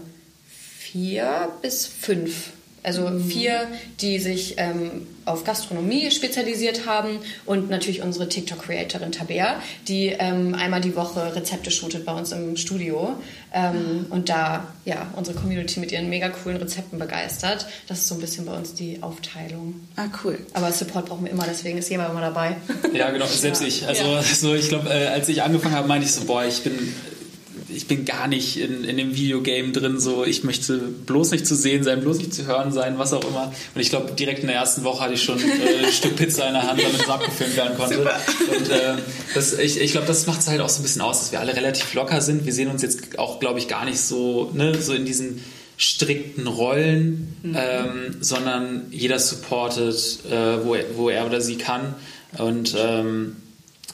[0.78, 2.50] vier bis fünf
[2.84, 3.24] also mhm.
[3.24, 3.66] vier,
[4.00, 9.56] die sich ähm, auf Gastronomie spezialisiert haben und natürlich unsere TikTok-Creatorin Tabea,
[9.88, 13.16] die ähm, einmal die Woche Rezepte shootet bei uns im Studio
[13.54, 17.66] ähm, und da ja unsere Community mit ihren mega coolen Rezepten begeistert.
[17.88, 19.80] Das ist so ein bisschen bei uns die Aufteilung.
[19.96, 20.38] Ah, cool.
[20.52, 22.56] Aber Support brauchen wir immer, deswegen ist jemand immer dabei.
[22.92, 23.68] Ja, genau, selbst ja.
[23.68, 23.88] ich.
[23.88, 24.22] Also ja.
[24.22, 26.94] so, ich glaube, äh, als ich angefangen habe, meinte ich so, boah, ich bin
[27.74, 31.54] ich bin gar nicht in, in dem Videogame drin, so ich möchte bloß nicht zu
[31.54, 33.52] sehen sein, bloß nicht zu hören sein, was auch immer.
[33.74, 36.46] Und ich glaube, direkt in der ersten Woche hatte ich schon äh, ein Stück Pizza
[36.46, 37.96] in der Hand, damit es abgefilmt werden konnte.
[37.96, 38.20] Super.
[38.56, 38.94] Und äh,
[39.34, 41.40] das, ich, ich glaube, das macht es halt auch so ein bisschen aus, dass wir
[41.40, 42.46] alle relativ locker sind.
[42.46, 45.42] Wir sehen uns jetzt auch, glaube ich, gar nicht so, ne, so in diesen
[45.76, 47.56] strikten Rollen, mhm.
[47.56, 51.94] ähm, sondern jeder supportet, äh, wo, er, wo er oder sie kann.
[52.38, 53.36] Und ähm,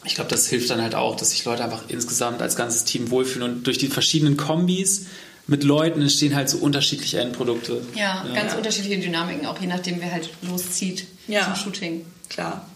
[0.05, 3.11] ich glaube, das hilft dann halt auch, dass sich Leute einfach insgesamt als ganzes Team
[3.11, 5.07] wohlfühlen und durch die verschiedenen Kombis
[5.47, 7.83] mit Leuten entstehen halt so unterschiedliche Endprodukte.
[7.95, 8.35] Ja, ja.
[8.35, 11.45] ganz unterschiedliche Dynamiken, auch je nachdem, wer halt loszieht ja.
[11.45, 12.07] zum Shooting.
[12.29, 12.67] Klar.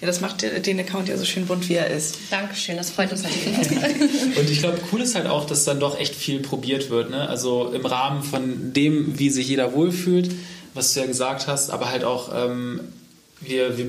[0.00, 2.18] Ja, das macht den Account ja so schön bunt, wie er ist.
[2.30, 3.70] Dankeschön, das freut uns natürlich.
[4.36, 7.10] und ich glaube, cool ist halt auch, dass dann doch echt viel probiert wird.
[7.10, 7.26] Ne?
[7.28, 10.30] Also im Rahmen von dem, wie sich jeder wohlfühlt,
[10.74, 12.80] was du ja gesagt hast, aber halt auch, ähm,
[13.40, 13.86] wir, wir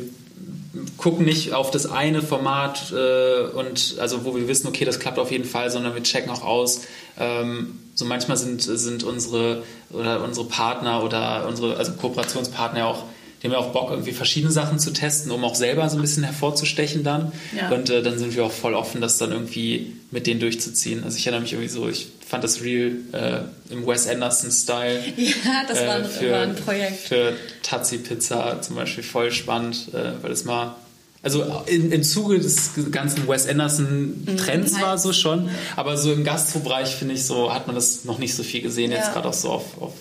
[0.97, 5.19] gucken nicht auf das eine Format äh, und also wo wir wissen, okay, das klappt
[5.19, 6.81] auf jeden Fall, sondern wir checken auch aus.
[7.19, 13.03] Ähm, so manchmal sind, sind unsere oder unsere Partner oder unsere also Kooperationspartner auch
[13.45, 16.01] die haben ja auch Bock, irgendwie verschiedene Sachen zu testen, um auch selber so ein
[16.01, 17.31] bisschen hervorzustechen dann.
[17.55, 17.69] Ja.
[17.69, 21.03] Und äh, dann sind wir auch voll offen, das dann irgendwie mit denen durchzuziehen.
[21.03, 24.99] Also ich erinnere mich irgendwie so, ich fand das Real äh, im Wes Anderson-Style.
[25.17, 27.07] Ja, das äh, war, ein, für, war, ein, Projekt.
[27.07, 30.75] Für Tazi Pizza zum Beispiel voll spannend, äh, weil es mal
[31.21, 34.81] also in, im Zuge des ganzen Wes Anderson-Trends mhm.
[34.81, 38.33] war so schon, aber so im Gastrobereich finde ich so, hat man das noch nicht
[38.33, 38.97] so viel gesehen, ja.
[38.97, 39.93] jetzt gerade auch so auf, auf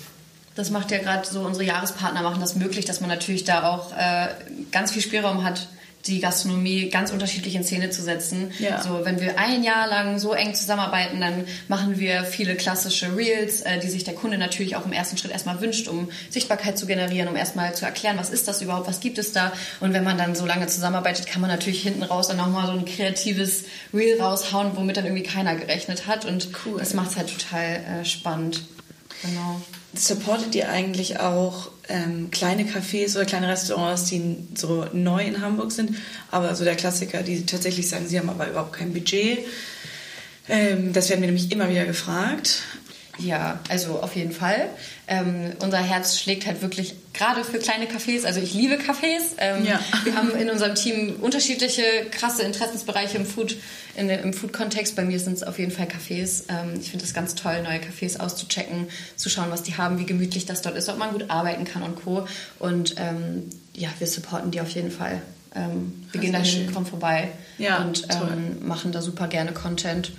[0.55, 3.93] das macht ja gerade so, unsere Jahrespartner machen das möglich, dass man natürlich da auch
[3.97, 4.29] äh,
[4.71, 5.69] ganz viel Spielraum hat,
[6.07, 8.53] die Gastronomie ganz unterschiedlich in Szene zu setzen.
[8.59, 8.83] Ja.
[8.83, 13.63] So, wenn wir ein Jahr lang so eng zusammenarbeiten, dann machen wir viele klassische Reels,
[13.63, 16.87] äh, die sich der Kunde natürlich auch im ersten Schritt erstmal wünscht, um Sichtbarkeit zu
[16.87, 19.53] generieren, um erstmal zu erklären, was ist das überhaupt, was gibt es da.
[19.81, 22.73] Und wenn man dann so lange zusammenarbeitet, kann man natürlich hinten raus dann nochmal so
[22.73, 23.65] ein kreatives
[23.95, 26.27] Reel raushauen, womit dann irgendwie keiner gerechnet hat.
[26.27, 26.79] Und cool.
[26.79, 28.63] das macht es halt total äh, spannend.
[29.23, 29.61] Genau
[29.99, 35.73] supportet ihr eigentlich auch ähm, kleine Cafés oder kleine Restaurants, die so neu in Hamburg
[35.73, 35.97] sind,
[36.31, 39.39] aber so der Klassiker, die tatsächlich sagen, sie haben aber überhaupt kein Budget.
[40.49, 42.63] Ähm, das werden wir nämlich immer wieder gefragt.
[43.19, 44.69] Ja, also auf jeden Fall.
[45.07, 48.25] Ähm, unser Herz schlägt halt wirklich gerade für kleine Cafés.
[48.25, 49.35] Also ich liebe Cafés.
[49.39, 49.79] Ähm, ja.
[50.05, 53.57] Wir haben in unserem Team unterschiedliche krasse Interessensbereiche im Food,
[53.97, 54.97] in, im Food-Kontext.
[54.97, 56.45] Bei mir sind es auf jeden Fall Cafés.
[56.49, 60.07] Ähm, ich finde es ganz toll, neue Cafés auszuchecken, zu schauen, was die haben, wie
[60.07, 62.27] gemütlich das dort ist, ob man gut arbeiten kann und Co.
[62.59, 65.21] Und ähm, ja, wir supporten die auf jeden Fall.
[65.55, 66.73] Ähm, wir gehen dahin, schön.
[66.73, 70.13] kommen vorbei ja, und ähm, machen da super gerne Content.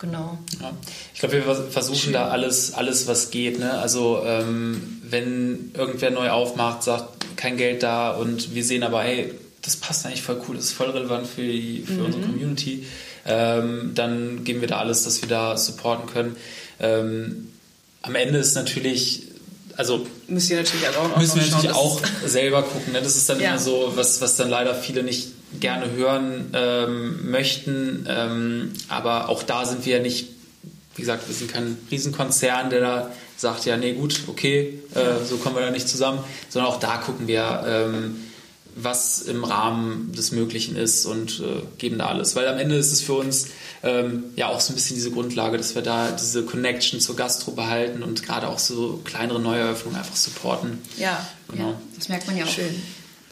[0.00, 0.38] Genau.
[0.60, 0.72] Ja.
[1.12, 2.12] Ich glaube, wir versuchen Schön.
[2.14, 3.58] da alles, alles, was geht.
[3.58, 3.70] Ne?
[3.72, 9.34] Also ähm, wenn irgendwer neu aufmacht, sagt, kein Geld da und wir sehen aber, hey,
[9.62, 12.04] das passt eigentlich voll cool, das ist voll relevant für, die, für mhm.
[12.06, 12.86] unsere Community,
[13.26, 16.36] ähm, dann geben wir da alles, dass wir da supporten können.
[16.80, 17.52] Ähm,
[18.00, 19.24] am Ende ist natürlich
[19.76, 22.92] also müssen wir natürlich auch, müssen wir natürlich auch selber gucken.
[22.92, 23.00] Ne?
[23.00, 23.50] Das ist dann ja.
[23.50, 28.06] immer so, was, was dann leider viele nicht gerne hören ähm, möchten.
[28.08, 30.28] Ähm, aber auch da sind wir ja nicht,
[30.96, 35.38] wie gesagt, wir sind kein Riesenkonzern, der da sagt, ja, nee, gut, okay, äh, so
[35.38, 38.16] kommen wir da nicht zusammen, sondern auch da gucken wir, ähm,
[38.76, 42.36] was im Rahmen des Möglichen ist und äh, geben da alles.
[42.36, 43.48] Weil am Ende ist es für uns
[43.82, 47.52] ähm, ja auch so ein bisschen diese Grundlage, dass wir da diese Connection zur Gastro
[47.52, 50.78] behalten und gerade auch so kleinere Neueröffnungen einfach supporten.
[50.98, 51.70] Ja, genau.
[51.70, 52.48] Ja, das merkt man ja auch.
[52.48, 52.82] Schön.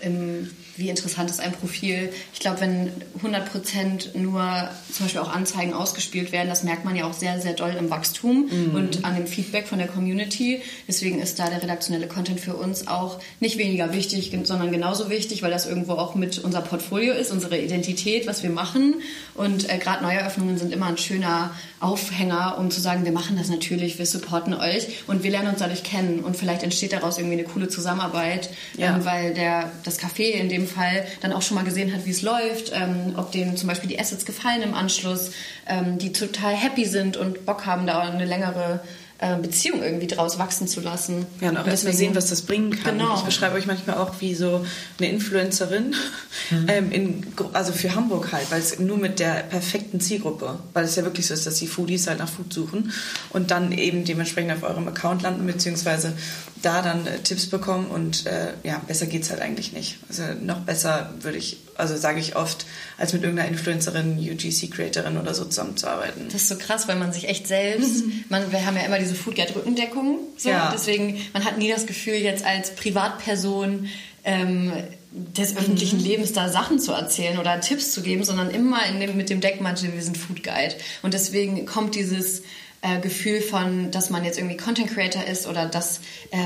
[0.01, 2.11] Im wie interessant ist ein Profil.
[2.33, 2.91] Ich glaube, wenn
[3.23, 7.53] 100% nur zum Beispiel auch Anzeigen ausgespielt werden, das merkt man ja auch sehr, sehr
[7.55, 8.75] doll im Wachstum mhm.
[8.75, 10.63] und an dem Feedback von der Community.
[10.87, 15.43] Deswegen ist da der redaktionelle Content für uns auch nicht weniger wichtig, sondern genauso wichtig,
[15.43, 19.03] weil das irgendwo auch mit unser Portfolio ist, unsere Identität, was wir machen.
[19.35, 23.49] Und äh, gerade Neueröffnungen sind immer ein schöner Aufhänger, um zu sagen, wir machen das
[23.49, 27.39] natürlich, wir supporten euch und wir lernen uns dadurch kennen und vielleicht entsteht daraus irgendwie
[27.39, 28.97] eine coole Zusammenarbeit, ja.
[28.97, 32.11] ähm, weil der, das Café in dem Fall dann auch schon mal gesehen hat, wie
[32.11, 35.33] es läuft, ähm, ob denen zum Beispiel die Assets gefallen im Anschluss,
[35.67, 38.81] ähm, die total happy sind und Bock haben, da eine längere
[39.43, 41.27] Beziehung irgendwie draus wachsen zu lassen.
[41.41, 42.99] Ja, und auch erstmal sehen, was das bringen kann.
[42.99, 43.17] Genau.
[43.17, 44.65] Ich beschreibe euch manchmal auch wie so
[44.99, 45.97] eine Influencerin,
[46.51, 46.67] mhm.
[46.69, 50.95] ähm, in, also für Hamburg halt, weil es nur mit der perfekten Zielgruppe, weil es
[50.95, 52.93] ja wirklich so ist, dass die Foodies halt nach Food suchen
[53.31, 56.13] und dann eben dementsprechend auf eurem Account landen, beziehungsweise
[56.63, 59.99] da dann äh, Tipps bekommen und äh, ja, besser geht es halt eigentlich nicht.
[60.09, 62.67] Also noch besser würde ich, also sage ich oft,
[62.99, 66.25] als mit irgendeiner Influencerin, UGC-Creatorin oder so zusammenzuarbeiten.
[66.27, 69.15] Das ist so krass, weil man sich echt selbst, man, wir haben ja immer diese
[69.15, 70.71] Foodguide-Rückendeckung, so, ja.
[70.73, 73.89] deswegen, man hat nie das Gefühl, jetzt als Privatperson
[74.25, 74.73] ähm,
[75.13, 76.05] des öffentlichen mhm.
[76.05, 79.93] Lebens da Sachen zu erzählen oder Tipps zu geben, sondern immer dem, mit dem Deckmantel,
[79.95, 80.75] wir sind Food Guide.
[81.03, 82.43] Und deswegen kommt dieses
[82.83, 86.37] äh, Gefühl von, dass man jetzt irgendwie Content Creator ist oder das äh,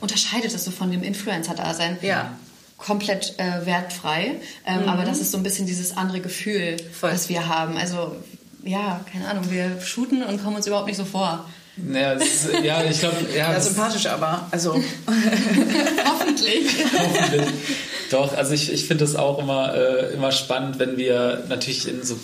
[0.00, 1.98] unterscheidet es so von dem Influencer-Dasein.
[2.02, 2.36] Ja
[2.84, 4.36] komplett äh, wertfrei.
[4.66, 4.88] Ähm, mhm.
[4.88, 7.12] Aber das ist so ein bisschen dieses andere Gefühl, Voll.
[7.12, 7.76] was wir haben.
[7.76, 8.16] Also
[8.64, 11.48] ja, keine Ahnung, wir shooten und kommen uns überhaupt nicht so vor.
[11.90, 13.16] Ja, ist, ja ich glaube.
[13.34, 14.46] Ja, ja, sympathisch aber.
[14.50, 14.74] Also.
[16.04, 16.66] Hoffentlich.
[16.92, 17.48] Hoffentlich.
[18.10, 22.02] Doch, also ich, ich finde es auch immer, äh, immer spannend, wenn wir natürlich in
[22.04, 22.18] so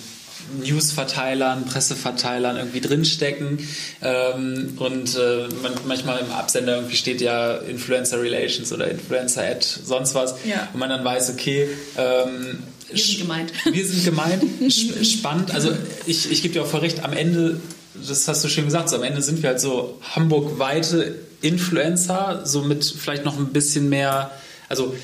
[0.62, 3.58] Newsverteilern, Presseverteilern irgendwie drinstecken.
[4.02, 9.66] Ähm, und äh, man, manchmal im Absender irgendwie steht ja Influencer Relations oder Influencer Ad,
[9.84, 10.36] sonst was.
[10.44, 10.68] Ja.
[10.72, 12.58] Und man dann weiß, okay, ähm,
[12.90, 13.52] wir sind gemeint.
[13.72, 14.42] Wir sind gemeint.
[15.06, 15.54] Spannend.
[15.54, 15.72] Also
[16.06, 17.60] ich, ich gebe dir auch voll recht, am Ende,
[17.94, 22.62] das hast du schön gesagt, so am Ende sind wir halt so Hamburg-weite Influencer, so
[22.62, 24.30] mit vielleicht noch ein bisschen mehr,
[24.68, 24.94] also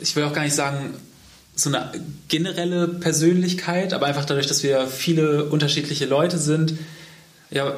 [0.00, 0.94] ich will auch gar nicht sagen,
[1.54, 1.92] so eine
[2.28, 6.74] generelle Persönlichkeit, aber einfach dadurch, dass wir viele unterschiedliche Leute sind,
[7.50, 7.74] ja,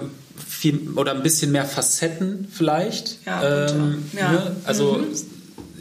[0.48, 3.18] viel oder ein bisschen mehr Facetten vielleicht.
[3.26, 4.32] Ja, ähm, ja.
[4.32, 4.56] Ne?
[4.64, 5.14] Also mhm.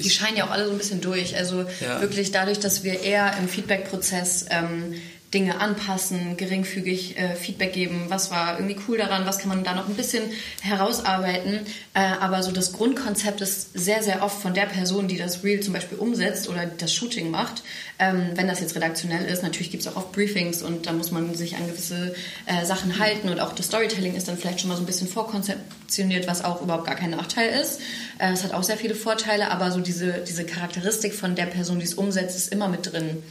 [0.01, 1.35] die scheinen ja auch alle so ein bisschen durch.
[1.37, 2.01] Also ja.
[2.01, 4.95] wirklich dadurch, dass wir eher im Feedback-Prozess ähm,
[5.33, 9.73] Dinge anpassen, geringfügig äh, Feedback geben, was war irgendwie cool daran, was kann man da
[9.73, 10.23] noch ein bisschen
[10.61, 11.61] herausarbeiten.
[11.93, 15.61] Äh, aber so das Grundkonzept ist sehr, sehr oft von der Person, die das Reel
[15.61, 17.63] zum Beispiel umsetzt oder das Shooting macht.
[17.97, 21.11] Ähm, wenn das jetzt redaktionell ist, natürlich gibt es auch oft Briefings und da muss
[21.11, 22.15] man sich an gewisse
[22.45, 25.07] äh, Sachen halten und auch das Storytelling ist dann vielleicht schon mal so ein bisschen
[25.07, 27.81] vorkonzeptioniert, was auch überhaupt gar kein Nachteil ist.
[28.19, 31.79] Äh, es hat auch sehr viele Vorteile, aber so diese, diese Charakteristik von der Person,
[31.79, 33.23] die es umsetzt, ist immer mit drin.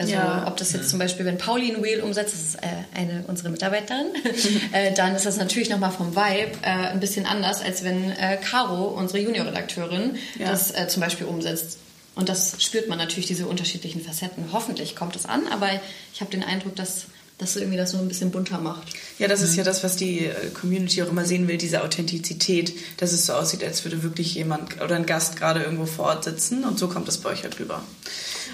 [0.00, 0.46] Also ja.
[0.46, 3.50] ob das jetzt zum Beispiel, wenn Pauli ein Wheel umsetzt, das ist äh, eine unserer
[3.50, 4.06] Mitarbeiterin,
[4.72, 8.38] äh, dann ist das natürlich nochmal vom Vibe äh, ein bisschen anders, als wenn äh,
[8.38, 10.50] Caro, unsere Juniorredakteurin, ja.
[10.50, 11.76] das äh, zum Beispiel umsetzt.
[12.14, 14.46] Und das spürt man natürlich, diese unterschiedlichen Facetten.
[14.52, 15.68] Hoffentlich kommt es an, aber
[16.14, 17.04] ich habe den Eindruck, dass
[17.40, 18.92] das irgendwie das so ein bisschen bunter macht.
[19.18, 22.72] Ja, das ist ja das, was die äh, Community auch immer sehen will, diese Authentizität,
[22.98, 26.24] dass es so aussieht, als würde wirklich jemand oder ein Gast gerade irgendwo vor Ort
[26.24, 27.82] sitzen und so kommt es bei euch halt rüber.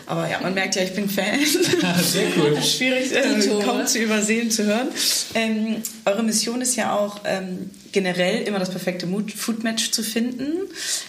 [0.07, 1.41] Aber ja, man merkt ja, ich bin Fan.
[2.03, 2.63] Sehr cool.
[2.63, 4.89] Schwierig, äh, kaum zu übersehen, zu hören.
[5.35, 10.53] Ähm, eure Mission ist ja auch ähm, generell immer das perfekte Food-Match zu finden.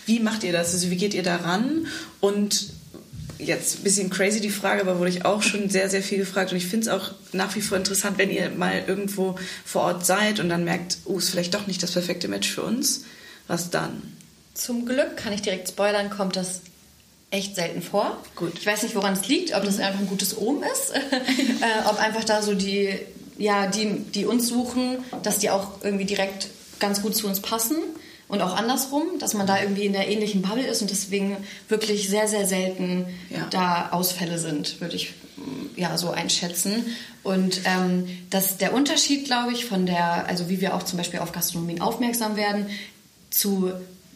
[0.07, 0.73] Wie macht ihr das?
[0.73, 1.85] Also wie geht ihr daran?
[2.21, 2.69] Und
[3.39, 6.51] jetzt ein bisschen crazy die Frage, aber wurde ich auch schon sehr, sehr viel gefragt.
[6.51, 10.05] Und ich finde es auch nach wie vor interessant, wenn ihr mal irgendwo vor Ort
[10.05, 13.03] seid und dann merkt, oh, ist vielleicht doch nicht das perfekte Match für uns.
[13.47, 14.17] Was dann?
[14.53, 16.61] Zum Glück kann ich direkt spoilern, kommt das
[17.29, 18.21] echt selten vor.
[18.35, 18.53] Gut.
[18.59, 21.99] Ich weiß nicht, woran es liegt, ob das einfach ein gutes Ohm ist, äh, ob
[21.99, 22.97] einfach da so die,
[23.37, 27.77] ja, die, die uns suchen, dass die auch irgendwie direkt ganz gut zu uns passen
[28.27, 31.37] und auch andersrum, dass man da irgendwie in der ähnlichen Bubble ist und deswegen
[31.69, 33.47] wirklich sehr, sehr selten ja.
[33.49, 36.85] da Ausfälle sind, würde ich mm, ja so einschätzen.
[37.23, 41.19] Und ähm, dass der Unterschied, glaube ich, von der, also wie wir auch zum Beispiel
[41.21, 42.67] auf Gastronomien aufmerksam werden,
[43.29, 43.71] zu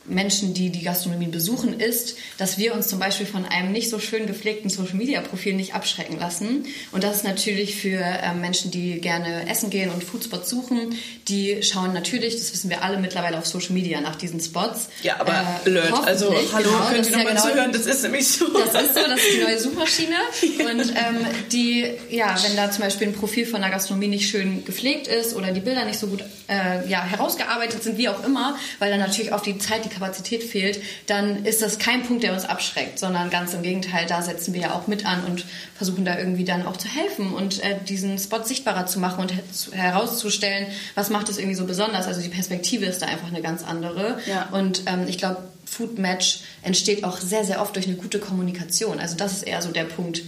[0.06, 4.00] Menschen, die die Gastronomie besuchen, ist, dass wir uns zum Beispiel von einem nicht so
[4.00, 6.66] schön gepflegten Social-Media-Profil nicht abschrecken lassen.
[6.92, 10.96] Und das ist natürlich für äh, Menschen, die gerne essen gehen und Foodspots suchen,
[11.28, 14.90] die schauen natürlich, das wissen wir alle mittlerweile auf Social Media nach diesen Spots.
[15.04, 15.94] Ja, aber äh, blöd.
[16.06, 17.72] Also hallo, genau, könnt ihr nochmal ja genau, zuhören?
[17.72, 18.48] Das ist nämlich so.
[18.48, 20.16] Das ist so, das ist die neue Suchmaschine.
[20.42, 24.66] Und ähm, die, ja, wenn da zum Beispiel ein Profil von der Gastronomie nicht schön
[24.66, 28.58] gepflegt ist oder die Bilder nicht so gut äh, ja, herausgearbeitet sind, wie auch immer,
[28.80, 32.34] weil dann natürlich auch die Zeit, die Kapazität fehlt, dann ist das kein Punkt, der
[32.34, 36.06] uns abschreckt, sondern ganz im Gegenteil, da setzen wir ja auch mit an und versuchen
[36.06, 39.34] da irgendwie dann auch zu helfen und äh, diesen Spot sichtbarer zu machen und
[39.72, 42.08] herauszustellen, was macht es irgendwie so besonders.
[42.08, 44.20] Also die Perspektive ist da einfach eine ganz andere.
[44.26, 44.50] Ja.
[44.52, 49.00] Und ähm, ich glaube, Food Match entsteht auch sehr, sehr oft durch eine gute Kommunikation.
[49.00, 50.24] Also das ist eher so der Punkt,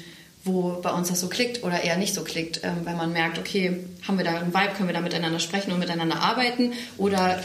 [0.46, 3.38] wo bei uns das so klickt oder eher nicht so klickt, ähm, weil man merkt,
[3.38, 7.40] okay, haben wir da einen Vibe, können wir da miteinander sprechen und miteinander arbeiten oder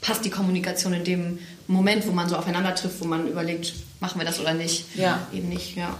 [0.00, 4.20] passt die Kommunikation in dem Moment, wo man so aufeinander trifft, wo man überlegt, machen
[4.20, 4.84] wir das oder nicht.
[4.96, 5.26] Ja.
[5.32, 5.98] Eben nicht, ja.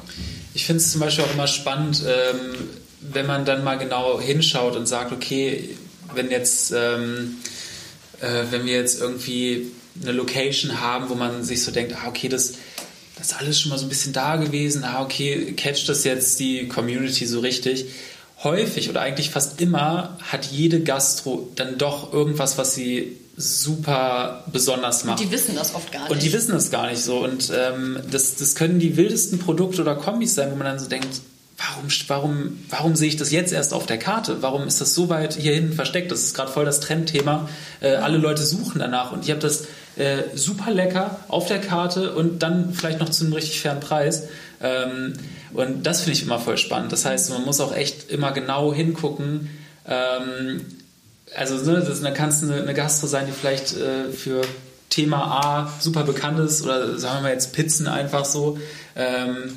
[0.54, 2.56] Ich finde es zum Beispiel auch immer spannend, ähm,
[3.00, 5.76] wenn man dann mal genau hinschaut und sagt, okay,
[6.14, 7.36] wenn jetzt, ähm,
[8.20, 9.70] äh, wenn wir jetzt irgendwie
[10.02, 12.54] eine Location haben, wo man sich so denkt, ah, okay, das,
[13.16, 16.40] das ist alles schon mal so ein bisschen da gewesen, ah, okay, catcht das jetzt
[16.40, 17.86] die Community so richtig?
[18.42, 25.04] Häufig oder eigentlich fast immer hat jede Gastro dann doch irgendwas, was sie super besonders
[25.04, 25.20] macht.
[25.20, 26.10] Und die wissen das oft gar nicht.
[26.10, 27.18] Und die wissen das gar nicht so.
[27.18, 30.88] Und ähm, das, das können die wildesten Produkte oder Kombis sein, wo man dann so
[30.88, 31.20] denkt,
[31.58, 34.42] warum, warum, warum sehe ich das jetzt erst auf der Karte?
[34.42, 36.10] Warum ist das so weit hier hinten versteckt?
[36.10, 37.48] Das ist gerade voll das Trendthema.
[37.80, 39.12] Äh, alle Leute suchen danach.
[39.12, 39.64] Und ich habe das
[40.00, 44.28] äh, super lecker auf der Karte und dann vielleicht noch zu einem richtig fairen Preis.
[44.62, 45.12] Ähm,
[45.52, 46.90] und das finde ich immer voll spannend.
[46.92, 49.50] Das heißt, man muss auch echt immer genau hingucken.
[49.86, 50.64] Ähm,
[51.36, 54.42] also ne, das, da kann es eine, eine Gastro sein, die vielleicht äh, für
[54.88, 58.58] Thema A super bekannt ist oder sagen wir mal jetzt Pizzen einfach so
[58.96, 59.54] ähm,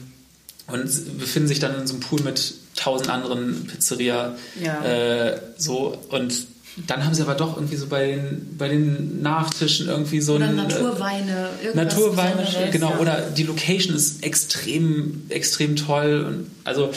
[0.68, 4.84] und befinden sich dann in so einem Pool mit tausend anderen Pizzeria ja.
[4.84, 6.53] äh, so und
[6.88, 10.46] dann haben sie aber doch irgendwie so bei den, bei den Nachtischen irgendwie so oder
[10.46, 11.50] ein, Naturweine.
[11.64, 12.92] Äh, Naturweine, genau.
[12.92, 13.00] Ja.
[13.00, 16.26] Oder die Location ist extrem, extrem toll.
[16.28, 16.92] Und also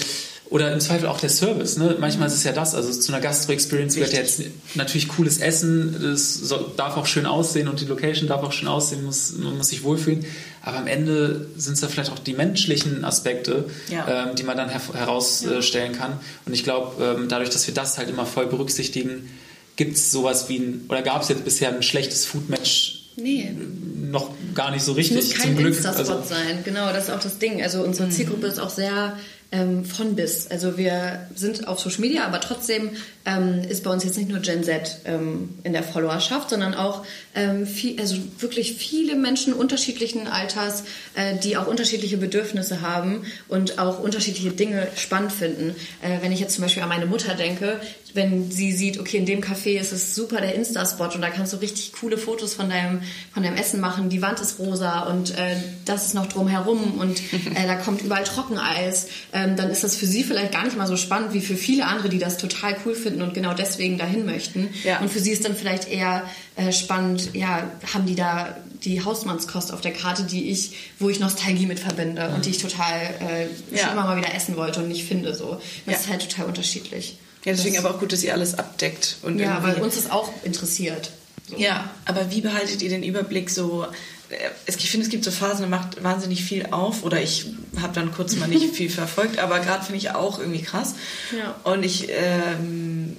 [0.49, 1.77] oder im Zweifel auch der Service.
[1.77, 1.97] Ne?
[1.99, 2.75] Manchmal ist es ja das.
[2.75, 4.41] Also zu einer Gastro-Experience gehört ja jetzt
[4.75, 5.97] natürlich cooles Essen.
[6.01, 6.41] Das
[6.77, 9.05] darf auch schön aussehen und die Location darf auch schön aussehen.
[9.05, 10.25] Muss, man muss sich wohlfühlen.
[10.63, 14.29] Aber am Ende sind es ja vielleicht auch die menschlichen Aspekte, ja.
[14.29, 15.99] ähm, die man dann her herausstellen ja.
[15.99, 16.21] kann.
[16.47, 19.29] Und ich glaube, ähm, dadurch, dass wir das halt immer voll berücksichtigen,
[19.77, 23.51] gibt es sowas wie ein, oder gab es jetzt bisher ein schlechtes Food-Match Nee.
[23.95, 25.19] Noch gar nicht so richtig.
[25.19, 27.63] Es muss kein Insta-Spot also, sein, genau, das ist auch das Ding.
[27.63, 28.13] Also unsere mhm.
[28.13, 29.17] Zielgruppe ist auch sehr
[29.53, 30.49] ähm, von bis.
[30.49, 32.91] Also wir sind auf Social Media, aber trotzdem
[33.25, 37.07] ähm, ist bei uns jetzt nicht nur Gen Z ähm, in der Followerschaft, sondern auch
[37.35, 40.85] ähm, viel, also wirklich viele Menschen unterschiedlichen Alters,
[41.15, 45.75] äh, die auch unterschiedliche Bedürfnisse haben und auch unterschiedliche Dinge spannend finden.
[46.03, 47.81] Äh, wenn ich jetzt zum Beispiel an meine Mutter denke,
[48.17, 51.53] wenn sie sieht, okay, in dem Café ist es super der Insta-Spot und da kannst
[51.53, 53.03] du richtig coole Fotos von deinem,
[53.33, 57.21] von deinem Essen machen, die Wand ist rosa und äh, das ist noch drumherum und
[57.55, 60.87] äh, da kommt überall Trockeneis, ähm, dann ist das für sie vielleicht gar nicht mal
[60.87, 64.27] so spannend wie für viele andere, die das total cool finden und genau deswegen dahin
[64.27, 64.71] möchten.
[64.83, 65.01] Ja.
[65.01, 66.25] Und für sie ist dann vielleicht eher
[66.57, 71.21] äh, spannend, ja, haben die da die Hausmannskost auf der Karte, die ich, wo ich
[71.21, 73.83] Nostalgie mit verbinde und die ich total äh, ja.
[73.83, 75.35] schon immer mal wieder essen wollte und nicht finde.
[75.35, 75.61] So.
[75.85, 76.01] Das ja.
[76.01, 77.19] ist halt total unterschiedlich.
[77.47, 79.19] Ja, deswegen das, aber auch gut, dass ihr alles abdeckt.
[79.23, 81.13] Und ja, weil uns das auch interessiert.
[81.49, 81.57] So.
[81.57, 83.87] Ja, aber wie behaltet ihr den Überblick so?
[84.31, 87.47] Äh, ich finde, es gibt so Phasen, da macht wahnsinnig viel auf oder ich
[87.81, 90.97] habe dann kurz mal nicht viel verfolgt, aber gerade finde ich auch irgendwie krass.
[91.37, 91.55] Ja.
[91.63, 93.17] Und ich, ähm,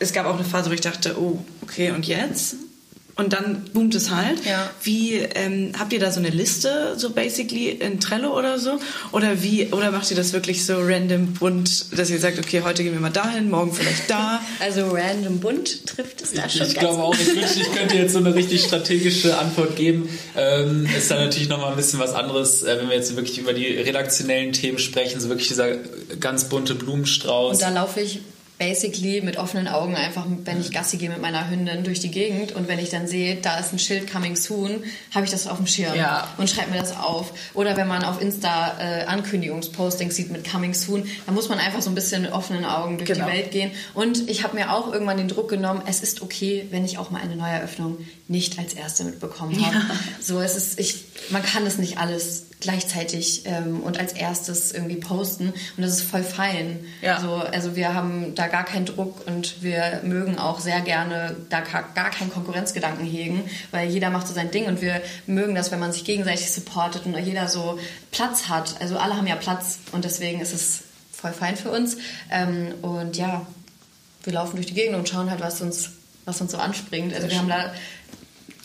[0.00, 2.56] es gab auch eine Phase, wo ich dachte, oh, okay, und jetzt?
[3.18, 4.44] Und dann boomt es halt.
[4.46, 4.70] Ja.
[4.80, 8.78] Wie ähm, habt ihr da so eine Liste, so basically in Trello oder so?
[9.10, 12.84] Oder wie, oder macht ihr das wirklich so random bunt, dass ihr sagt, okay, heute
[12.84, 14.40] gehen wir mal dahin, morgen vielleicht da?
[14.60, 16.66] Also random bunt trifft es da schon.
[16.66, 20.08] Ich glaube auch, ich wünschte, ich könnte jetzt so eine richtig strategische Antwort geben.
[20.36, 23.52] Ähm, ist dann natürlich nochmal ein bisschen was anderes, äh, wenn wir jetzt wirklich über
[23.52, 25.76] die redaktionellen Themen sprechen, so wirklich dieser
[26.20, 27.54] ganz bunte Blumenstrauß.
[27.54, 28.20] Und da laufe ich
[28.58, 32.52] basically mit offenen Augen einfach, wenn ich Gassi gehe mit meiner Hündin durch die Gegend
[32.52, 34.82] und wenn ich dann sehe, da ist ein Schild Coming Soon,
[35.14, 36.28] habe ich das auf dem Schirm ja.
[36.38, 37.32] und schreibe mir das auf.
[37.54, 41.82] Oder wenn man auf Insta äh, Ankündigungspostings sieht mit Coming Soon, dann muss man einfach
[41.82, 43.26] so ein bisschen mit offenen Augen durch genau.
[43.26, 43.70] die Welt gehen.
[43.94, 47.10] Und ich habe mir auch irgendwann den Druck genommen, es ist okay, wenn ich auch
[47.10, 49.76] mal eine Neueröffnung nicht als erste mitbekommen habe.
[49.76, 49.82] Ja.
[50.20, 54.96] So, es ist, ich, man kann es nicht alles gleichzeitig ähm, und als erstes irgendwie
[54.96, 56.80] posten und das ist voll fein.
[57.02, 57.20] Ja.
[57.20, 61.60] So, also wir haben da gar keinen Druck und wir mögen auch sehr gerne da
[61.60, 65.80] gar keinen Konkurrenzgedanken hegen, weil jeder macht so sein Ding und wir mögen das, wenn
[65.80, 67.78] man sich gegenseitig supportet und jeder so
[68.10, 68.80] Platz hat.
[68.80, 70.82] Also alle haben ja Platz und deswegen ist es
[71.12, 71.96] voll fein für uns.
[72.30, 73.46] Ähm, und ja,
[74.24, 75.90] wir laufen durch die Gegend und schauen halt, was uns
[76.28, 77.14] was uns so anspringt.
[77.14, 77.72] Also wir haben da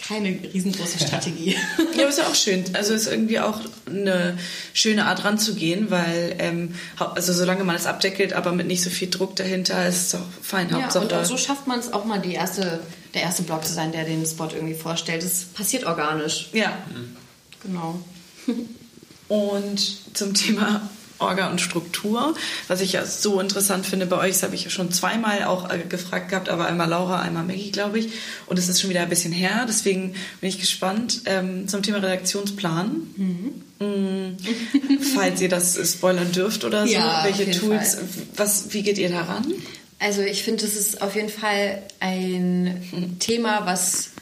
[0.06, 1.56] keine riesengroße Strategie.
[1.96, 2.64] ja, aber ist ja auch schön.
[2.74, 4.38] Also ist irgendwie auch eine
[4.74, 9.10] schöne Art ranzugehen, weil ähm, also solange man es abdeckelt, aber mit nicht so viel
[9.10, 10.70] Druck dahinter, ist es auch fein.
[10.70, 12.82] Ja, Hauptsache, und, und so schafft man es auch mal die erste,
[13.14, 15.24] der erste Blog zu sein, der den Spot irgendwie vorstellt.
[15.24, 16.50] Das passiert organisch.
[16.52, 16.78] Ja.
[16.90, 17.16] Mhm.
[17.62, 18.00] Genau.
[19.30, 22.36] Und zum Thema Orga und Struktur.
[22.68, 25.70] Was ich ja so interessant finde bei euch, das habe ich ja schon zweimal auch
[25.70, 28.10] äh, gefragt gehabt, aber einmal Laura, einmal Maggie, glaube ich.
[28.48, 31.98] Und es ist schon wieder ein bisschen her, deswegen bin ich gespannt ähm, zum Thema
[31.98, 33.08] Redaktionsplan.
[33.16, 33.64] Mhm.
[33.80, 34.38] Mhm.
[35.16, 37.98] Falls ihr das spoilern dürft oder so, ja, welche Tools,
[38.36, 39.46] was, wie geht ihr daran?
[40.00, 44.13] Also ich finde, das ist auf jeden Fall ein Thema, was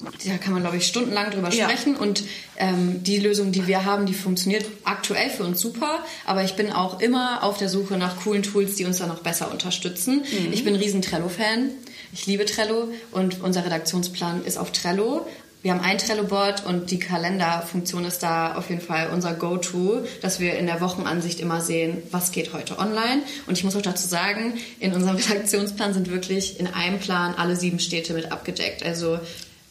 [0.00, 1.64] da kann man, glaube ich, stundenlang drüber ja.
[1.64, 1.96] sprechen.
[1.96, 2.24] Und
[2.56, 6.04] ähm, die Lösung, die wir haben, die funktioniert aktuell für uns super.
[6.24, 9.20] Aber ich bin auch immer auf der Suche nach coolen Tools, die uns da noch
[9.20, 10.24] besser unterstützen.
[10.30, 10.52] Mhm.
[10.52, 11.70] Ich bin ein riesen Trello-Fan.
[12.12, 15.26] Ich liebe Trello und unser Redaktionsplan ist auf Trello.
[15.62, 20.38] Wir haben ein Trello-Board und die Kalenderfunktion ist da auf jeden Fall unser Go-To, dass
[20.38, 23.22] wir in der Wochenansicht immer sehen, was geht heute online.
[23.48, 27.56] Und ich muss auch dazu sagen, in unserem Redaktionsplan sind wirklich in einem Plan alle
[27.56, 28.84] sieben Städte mit abgedeckt.
[28.84, 29.18] Also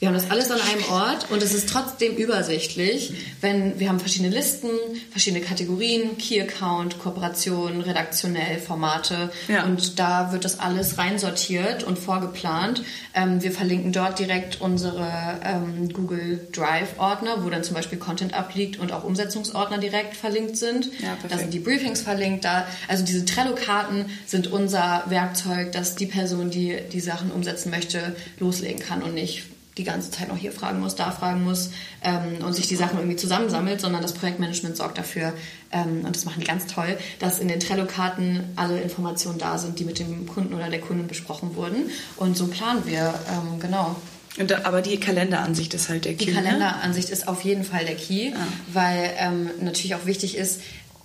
[0.06, 4.00] Wir haben das alles an einem Ort und es ist trotzdem übersichtlich, wenn wir haben
[4.00, 4.70] verschiedene Listen,
[5.10, 9.64] verschiedene Kategorien, Key Account, Kooperation, redaktionell, Formate Ja.
[9.64, 12.84] und da wird das alles reinsortiert und vorgeplant.
[13.16, 18.36] Ähm, wir verlinken dort direkt unsere ähm, Google Drive Ordner, wo dann zum Beispiel Content
[18.36, 20.92] abliegt und auch Umsetzungsordner direkt verlinkt sind.
[21.02, 22.46] Ja, da sind die Briefings verlinkt.
[22.46, 28.16] Da, also diese Trello-Karten sind unser Werkzeug, dass die Person, die die Sachen umsetzen möchte,
[28.40, 29.46] loslegen kann und nicht
[29.78, 31.72] die ganze Zeit noch hier fragen muss, da fragen muss
[32.02, 35.34] ähm, und sich die Sachen irgendwie zusammensammelt, sondern das Projektmanagement sorgt dafür,
[35.72, 39.80] ähm, und das machen die ganz toll, dass in den Trello-Karten alle Informationen da sind,
[39.80, 41.90] die mit dem Kunden oder der Kundin besprochen wurden.
[42.16, 43.96] Und so planen wir, ähm, genau.
[44.38, 46.42] Da, aber die Kalenderansicht ist halt der Die Key, ne?
[46.42, 48.34] Kalenderansicht ist auf jeden Fall der Key,
[48.72, 50.62] weil ähm, natürlich auch wichtig ist,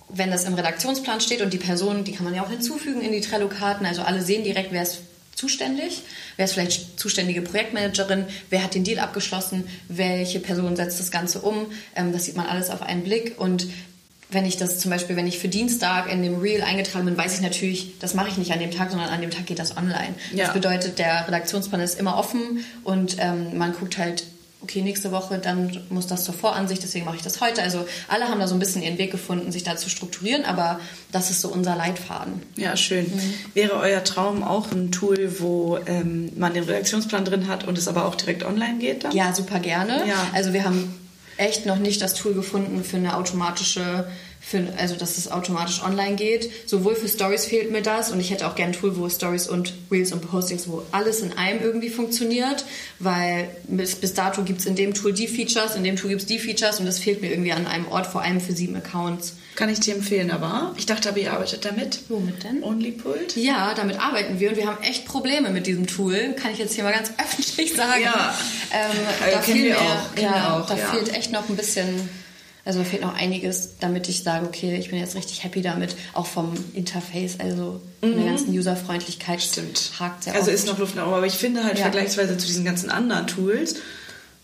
[0.09, 3.13] wenn das im Redaktionsplan steht und die Person, die kann man ja auch hinzufügen in
[3.13, 5.01] die Trello-Karten, also alle sehen direkt, wer ist
[5.35, 6.01] zuständig,
[6.37, 11.41] wer ist vielleicht zuständige Projektmanagerin, wer hat den Deal abgeschlossen, welche Person setzt das Ganze
[11.41, 13.39] um, ähm, das sieht man alles auf einen Blick.
[13.39, 13.67] Und
[14.29, 17.35] wenn ich das zum Beispiel, wenn ich für Dienstag in dem Reel eingetragen bin, weiß
[17.35, 19.75] ich natürlich, das mache ich nicht an dem Tag, sondern an dem Tag geht das
[19.75, 20.15] online.
[20.33, 20.45] Ja.
[20.45, 24.23] Das bedeutet, der Redaktionsplan ist immer offen und ähm, man guckt halt,
[24.63, 27.61] okay, nächste Woche, dann muss das zur Voransicht, deswegen mache ich das heute.
[27.61, 30.79] Also alle haben da so ein bisschen ihren Weg gefunden, sich da zu strukturieren, aber
[31.11, 32.41] das ist so unser Leitfaden.
[32.55, 33.05] Ja, schön.
[33.05, 33.33] Mhm.
[33.53, 37.87] Wäre euer Traum auch ein Tool, wo ähm, man den Redaktionsplan drin hat und es
[37.87, 39.11] aber auch direkt online geht dann?
[39.11, 40.03] Ja, super gerne.
[40.07, 40.27] Ja.
[40.33, 40.93] Also wir haben
[41.37, 44.07] echt noch nicht das Tool gefunden für eine automatische,
[44.43, 46.49] für, also dass es automatisch online geht.
[46.67, 49.47] Sowohl für Stories fehlt mir das und ich hätte auch gerne ein Tool, wo Stories
[49.47, 52.65] und Reels und Postings, wo alles in einem irgendwie funktioniert,
[52.99, 56.21] weil bis, bis dato gibt es in dem Tool die Features, in dem Tool gibt
[56.21, 58.75] es die Features und das fehlt mir irgendwie an einem Ort, vor allem für sieben
[58.75, 59.35] Accounts.
[59.55, 61.99] Kann ich dir empfehlen, aber ich dachte, aber ihr arbeitet damit.
[62.09, 62.63] Womit denn?
[62.63, 63.35] OnlyPult?
[63.35, 66.73] Ja, damit arbeiten wir und wir haben echt Probleme mit diesem Tool, kann ich jetzt
[66.73, 68.01] hier mal ganz öffentlich sagen.
[68.01, 68.33] Ja.
[68.73, 70.85] Ähm, Äh, da fehlt mir- auch, ja, auch, da ja.
[70.87, 72.09] fehlt echt noch ein bisschen,
[72.65, 75.95] also da fehlt noch einiges, damit ich sage, okay, ich bin jetzt richtig happy damit,
[76.13, 79.39] auch vom Interface, also von der ganzen Userfreundlichkeit.
[79.39, 79.43] Mhm.
[79.43, 79.91] Stimmt.
[79.99, 80.55] Hakt sehr Also oft.
[80.55, 81.83] ist noch Luft nach oben, aber ich finde halt Ja.
[81.83, 83.75] vergleichsweise zu diesen ganzen anderen Tools,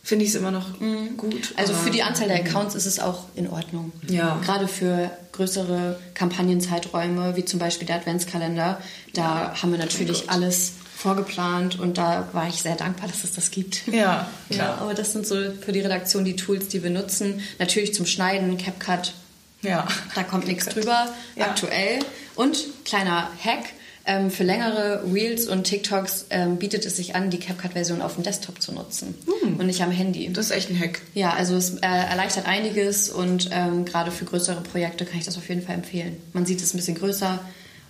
[0.03, 0.79] finde ich es immer noch
[1.17, 1.53] gut.
[1.57, 3.91] Also für die Anzahl der Accounts ist es auch in Ordnung.
[4.07, 4.39] Ja.
[4.43, 8.81] Gerade für größere Kampagnenzeiträume, wie zum Beispiel der Adventskalender,
[9.13, 13.51] da haben wir natürlich alles vorgeplant und da war ich sehr dankbar, dass es das
[13.51, 13.87] gibt.
[13.87, 14.77] Ja, Ja, klar.
[14.81, 17.41] aber das sind so für die Redaktion die Tools, die wir nutzen.
[17.59, 19.13] Natürlich zum Schneiden, CapCut,
[19.61, 19.87] Ja.
[20.15, 21.45] da kommt nichts drüber, Ja.
[21.45, 21.99] aktuell.
[22.35, 23.65] Und kleiner Hack,
[24.09, 28.23] ähm, für längere Reels und TikToks ähm, bietet es sich an, die CapCut-Version auf dem
[28.23, 29.13] Desktop zu nutzen
[29.57, 30.31] und nicht am Handy.
[30.31, 31.01] Das ist echt ein Hack.
[31.13, 35.37] Ja, also es äh, erleichtert einiges und ähm, gerade für größere Projekte kann ich das
[35.37, 36.15] auf jeden Fall empfehlen.
[36.33, 37.39] Man sieht es ein bisschen größer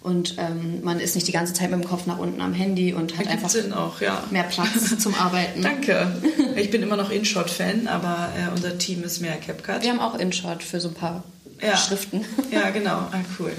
[0.07, 2.93] und ähm, man ist nicht die ganze Zeit mit dem Kopf nach unten am Handy
[2.93, 4.23] und hat einfach Sinn auch, ja.
[4.31, 5.61] mehr Platz zum Arbeiten.
[5.61, 6.09] Danke.
[6.55, 9.83] Ich bin immer noch InShot-Fan, aber äh, unser Team ist mehr CapCut.
[9.83, 11.25] Wir haben auch InShot für so ein paar
[11.61, 11.75] Ja.
[11.75, 12.23] Schriften.
[12.51, 12.91] Ja, genau.
[13.11, 13.51] Ah, cool.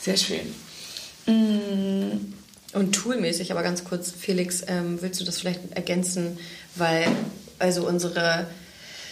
[0.00, 0.54] Sehr schön.
[2.72, 6.38] Und toolmäßig, aber ganz kurz, Felix, ähm, willst du das vielleicht ergänzen?
[6.74, 7.08] Weil,
[7.58, 8.46] also unsere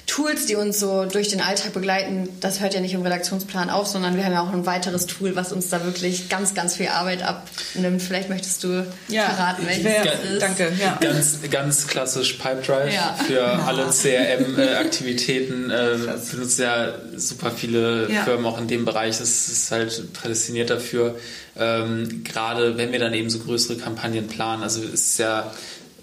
[0.09, 3.87] Tools, die uns so durch den Alltag begleiten, das hört ja nicht im Redaktionsplan auf,
[3.87, 6.89] sondern wir haben ja auch ein weiteres Tool, was uns da wirklich ganz, ganz viel
[6.89, 8.01] Arbeit abnimmt.
[8.03, 10.43] Vielleicht möchtest du Ja, verraten, welches wär- das ist.
[10.43, 10.73] danke.
[10.81, 10.99] Ja.
[11.01, 13.17] Ganz, ganz klassisch Pipedrive Ja.
[13.27, 15.71] für alle CRM-Aktivitäten.
[15.71, 15.97] Äh,
[16.31, 18.25] benutzen ja super viele Ja.
[18.25, 19.19] Firmen auch in dem Bereich.
[19.19, 21.17] Das ist halt prädestiniert dafür.
[21.59, 24.63] Ähm, Gerade wenn wir dann eben so größere Kampagnen planen.
[24.63, 25.53] Also es ist ja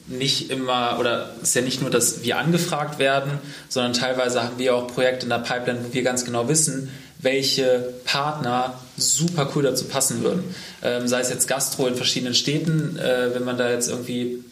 [0.07, 3.39] nicht immer, oder es ist ja nicht nur, dass wir angefragt werden,
[3.69, 7.93] sondern teilweise haben wir auch Projekte in der Pipeline, wo wir ganz genau wissen, welche
[8.05, 10.43] Partner super cool dazu passen würden.
[10.83, 14.43] Ähm, sei es jetzt Gastro in verschiedenen Städten, äh, wenn man da jetzt irgendwie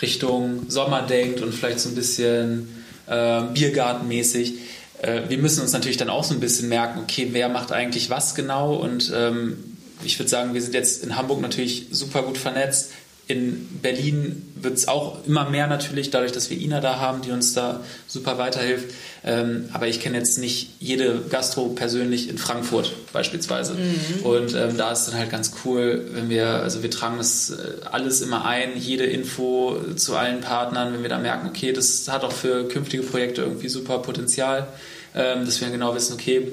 [0.00, 2.68] Richtung Sommer denkt und vielleicht so ein bisschen
[3.06, 4.54] äh, Biergartenmäßig.
[5.02, 8.08] Äh, wir müssen uns natürlich dann auch so ein bisschen merken, okay, wer macht eigentlich
[8.08, 12.38] was genau und ähm, ich würde sagen, wir sind jetzt in Hamburg natürlich super gut
[12.38, 12.92] vernetzt.
[13.30, 17.30] In Berlin wird es auch immer mehr natürlich, dadurch, dass wir Ina da haben, die
[17.30, 18.92] uns da super weiterhilft.
[19.22, 23.76] Ähm, aber ich kenne jetzt nicht jede Gastro persönlich in Frankfurt beispielsweise.
[24.24, 27.54] Und ähm, da ist dann halt ganz cool, wenn wir, also wir tragen das äh,
[27.88, 32.24] alles immer ein, jede Info zu allen Partnern, wenn wir da merken, okay, das hat
[32.24, 34.66] auch für künftige Projekte irgendwie super Potenzial,
[35.14, 36.48] ähm, dass wir dann genau wissen, okay,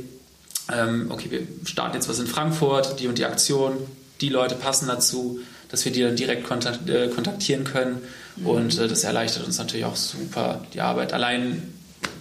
[0.71, 3.77] ähm, okay, wir starten jetzt was in Frankfurt, die und die Aktion,
[4.21, 5.39] die Leute passen dazu,
[5.69, 8.01] dass wir die dann direkt kontakt, äh, kontaktieren können.
[8.43, 11.13] Und äh, das erleichtert uns natürlich auch super die Arbeit.
[11.13, 11.61] Allein,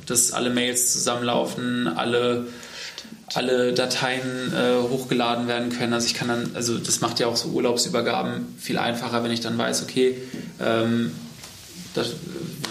[0.06, 2.46] dass alle Mails zusammenlaufen, alle,
[3.34, 5.92] alle Dateien äh, hochgeladen werden können.
[5.92, 9.40] Also ich kann dann, also das macht ja auch so Urlaubsübergaben viel einfacher, wenn ich
[9.40, 10.16] dann weiß, okay,
[10.60, 11.12] ähm,
[11.94, 12.08] dass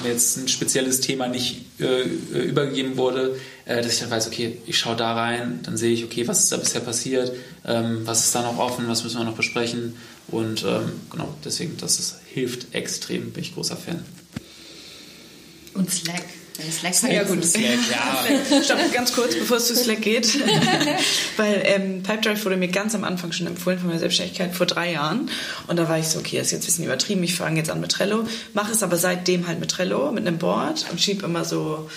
[0.03, 2.03] mir jetzt ein spezielles Thema nicht äh,
[2.47, 6.03] übergegeben wurde, äh, dass ich dann weiß, okay, ich schaue da rein, dann sehe ich,
[6.03, 7.31] okay, was ist da bisher passiert,
[7.65, 9.95] ähm, was ist da noch offen, was müssen wir noch besprechen
[10.27, 14.03] und ähm, genau, deswegen, das ist, hilft extrem, bin ich großer Fan.
[15.73, 16.23] Und Slack.
[16.71, 17.43] Slack, Slack ja gut.
[17.43, 18.61] Slack, ja.
[18.63, 20.39] Stopp, ganz kurz, bevor es zu Slack geht.
[21.37, 24.93] Weil ähm, Pipedrive wurde mir ganz am Anfang schon empfohlen von meiner Selbstständigkeit vor drei
[24.93, 25.29] Jahren.
[25.67, 27.23] Und da war ich so, okay, das ist jetzt ein bisschen übertrieben.
[27.23, 28.25] Ich fange jetzt an mit Trello.
[28.53, 31.89] Mache es aber seitdem halt mit Trello, mit einem Board und schiebe immer so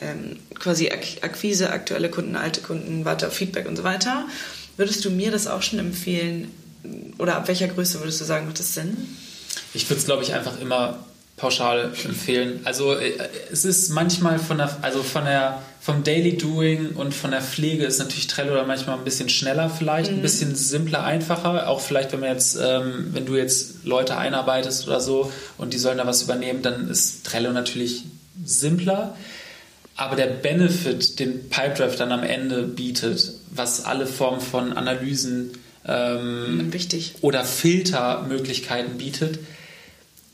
[0.00, 4.26] ähm, quasi Akquise, aktuelle Kunden, alte Kunden, warte auf Feedback und so weiter.
[4.76, 6.52] Würdest du mir das auch schon empfehlen?
[7.18, 8.96] Oder ab welcher Größe würdest du sagen, macht das Sinn?
[9.72, 10.98] Ich würde es, glaube ich, einfach immer
[11.36, 12.60] pauschal empfehlen.
[12.64, 13.12] Also äh,
[13.50, 17.84] es ist manchmal von der, also von der, vom Daily Doing und von der Pflege
[17.84, 20.18] ist natürlich Trello da manchmal ein bisschen schneller vielleicht, mhm.
[20.18, 21.68] ein bisschen simpler, einfacher.
[21.68, 25.78] Auch vielleicht, wenn man jetzt, ähm, wenn du jetzt Leute einarbeitest oder so und die
[25.78, 28.04] sollen da was übernehmen, dann ist Trello natürlich
[28.44, 29.16] simpler.
[29.96, 35.52] Aber der Benefit, den Pipedrive dann am Ende bietet, was alle Formen von Analysen
[35.86, 36.70] ähm,
[37.20, 39.38] oder Filtermöglichkeiten bietet,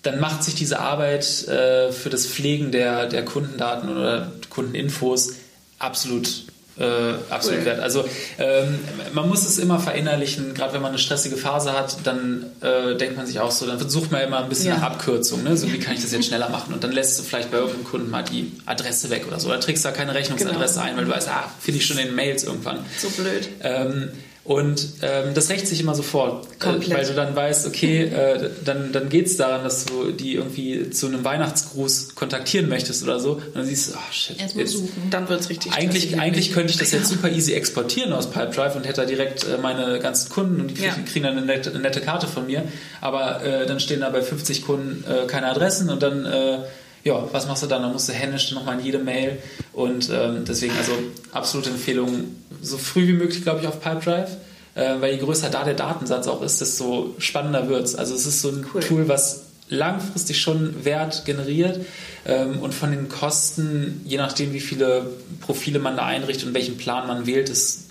[0.02, 5.34] dann macht sich diese Arbeit äh, für das Pflegen der, der Kundendaten oder Kundeninfos
[5.78, 6.44] absolut
[6.78, 7.64] äh, absolut cool.
[7.66, 7.80] wert.
[7.80, 8.78] Also ähm,
[9.12, 13.16] man muss es immer verinnerlichen, gerade wenn man eine stressige Phase hat, dann äh, denkt
[13.16, 14.76] man sich auch so, dann versucht man immer ein bisschen ja.
[14.76, 15.56] nach Abkürzung, ne?
[15.58, 17.84] so wie kann ich das jetzt schneller machen und dann lässt du vielleicht bei irgendeinem
[17.84, 20.86] Kunden mal die Adresse weg oder so, oder trägst da keine Rechnungsadresse genau.
[20.86, 22.78] ein, weil du weißt, ah, finde ich schon in den Mails irgendwann.
[22.98, 23.48] So blöd.
[23.62, 24.10] Ähm,
[24.50, 28.90] und ähm, das rächt sich immer sofort, äh, weil du dann weißt, okay, äh, dann,
[28.90, 33.34] dann geht es daran, dass du die irgendwie zu einem Weihnachtsgruß kontaktieren möchtest oder so.
[33.34, 34.40] Und dann siehst du, ach oh, shit.
[34.40, 38.12] Erstmal suchen, dann wird es richtig Eigentlich, eigentlich könnte ich das jetzt super easy exportieren
[38.12, 40.96] aus Pipedrive und hätte da direkt äh, meine ganzen Kunden und die ja.
[41.06, 42.64] kriegen dann eine nette, eine nette, Karte von mir.
[43.00, 46.58] Aber äh, dann stehen da bei 50 Kunden äh, keine Adressen und dann äh,
[47.04, 47.82] ja, was machst du dann?
[47.82, 49.38] Dann musst du händisch nochmal in jede Mail.
[49.72, 50.92] Und ähm, deswegen, also
[51.32, 54.36] absolute Empfehlung, so früh wie möglich, glaube ich, auf Pipedrive.
[54.74, 57.96] Äh, weil je größer da der Datensatz auch ist, desto spannender wird es.
[57.96, 58.80] Also es ist so ein cool.
[58.80, 61.80] Tool, was langfristig schon Wert generiert
[62.26, 65.06] ähm, und von den Kosten, je nachdem, wie viele
[65.40, 67.84] Profile man da einrichtet und welchen Plan man wählt, es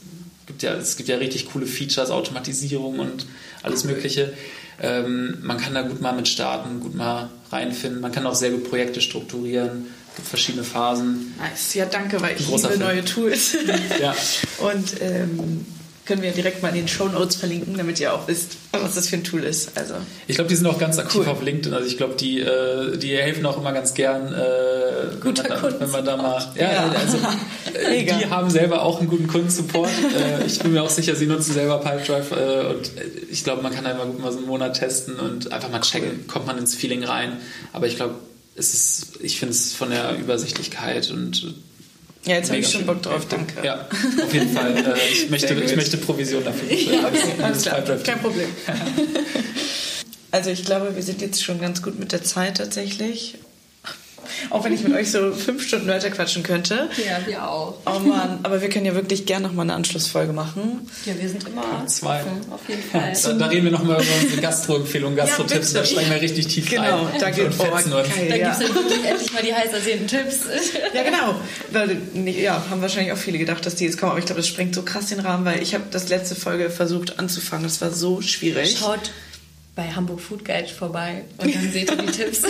[0.45, 3.25] gibt ja, es gibt ja richtig coole Features, Automatisierung und
[3.63, 4.33] alles Mögliche.
[4.81, 8.01] Ähm, man kann da gut mal mit starten, gut mal reinfinden.
[8.01, 9.87] Man kann auch sehr gut Projekte strukturieren.
[10.09, 11.33] Es gibt verschiedene Phasen.
[11.37, 11.73] Nice.
[11.73, 12.79] Ja, danke, weil ich liebe Film.
[12.79, 13.57] neue Tools.
[13.99, 14.15] ja.
[14.59, 15.65] Und ähm,
[16.09, 19.09] können wir direkt mal in den Show Notes verlinken, damit ihr auch wisst, was das
[19.09, 19.77] für ein Tool ist.
[19.77, 19.93] Also
[20.27, 21.27] ich glaube, die sind auch ganz aktiv cool.
[21.27, 21.71] auf LinkedIn.
[21.71, 25.71] Also ich glaube, die, äh, die helfen auch immer ganz gern, äh, Guter wenn, man
[25.71, 26.51] da, wenn man da mal.
[26.55, 26.91] Ja, ja.
[26.99, 27.17] also
[27.79, 29.87] äh, die haben selber auch einen guten Kundensupport.
[30.17, 33.61] äh, ich bin mir auch sicher, sie nutzen selber Pipedrive äh, und äh, ich glaube,
[33.61, 36.57] man kann einfach gut mal so einen Monat testen und einfach mal checken, kommt man
[36.57, 37.37] ins Feeling rein.
[37.71, 38.15] Aber ich glaube,
[38.55, 41.53] es ist, ich finde es von der Übersichtlichkeit und
[42.29, 43.65] ja, jetzt habe ich schon Bock drauf, danke.
[43.65, 43.87] Ja,
[44.23, 44.77] auf jeden Fall.
[44.77, 46.71] Äh, ich, möchte, ich möchte Provision dafür.
[46.71, 47.81] Ja, okay, alles klar.
[48.03, 48.47] Kein Problem.
[50.31, 53.39] Also ich glaube, wir sind jetzt schon ganz gut mit der Zeit tatsächlich.
[54.49, 56.89] Auch wenn ich mit euch so fünf Stunden weiter quatschen könnte.
[56.97, 57.75] Ja, wir auch.
[57.85, 60.87] Oh Mann, aber wir können ja wirklich gerne nochmal eine Anschlussfolge machen.
[61.05, 62.21] Ja, wir sind immer zwei.
[62.21, 63.13] Offen, auf jeden Fall.
[63.21, 65.73] Da, da, reden wir nochmal über unsere Gastro-Empfehlungen, Gastro-Tipps.
[65.73, 67.07] Ja, da steigen wir richtig tief genau, rein.
[67.07, 68.49] Genau, da geht oh, geil, Da ja.
[68.49, 70.39] gibt es dann endlich mal die heiß ersehnten Tipps.
[70.93, 71.35] Ja, genau.
[71.71, 74.11] Weil, ja, haben wahrscheinlich auch viele gedacht, dass die jetzt kommen.
[74.11, 76.69] Aber ich glaube, das sprengt so krass den Rahmen, weil ich habe das letzte Folge
[76.69, 77.63] versucht anzufangen.
[77.63, 78.77] Das war so schwierig.
[78.79, 79.11] Schaut
[79.79, 82.41] bei Hamburg Food Guide vorbei und dann seht ihr die Tipps.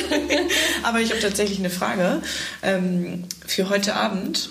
[0.82, 2.24] Aber ich habe tatsächlich eine Frage
[2.64, 4.50] ähm, für heute Abend.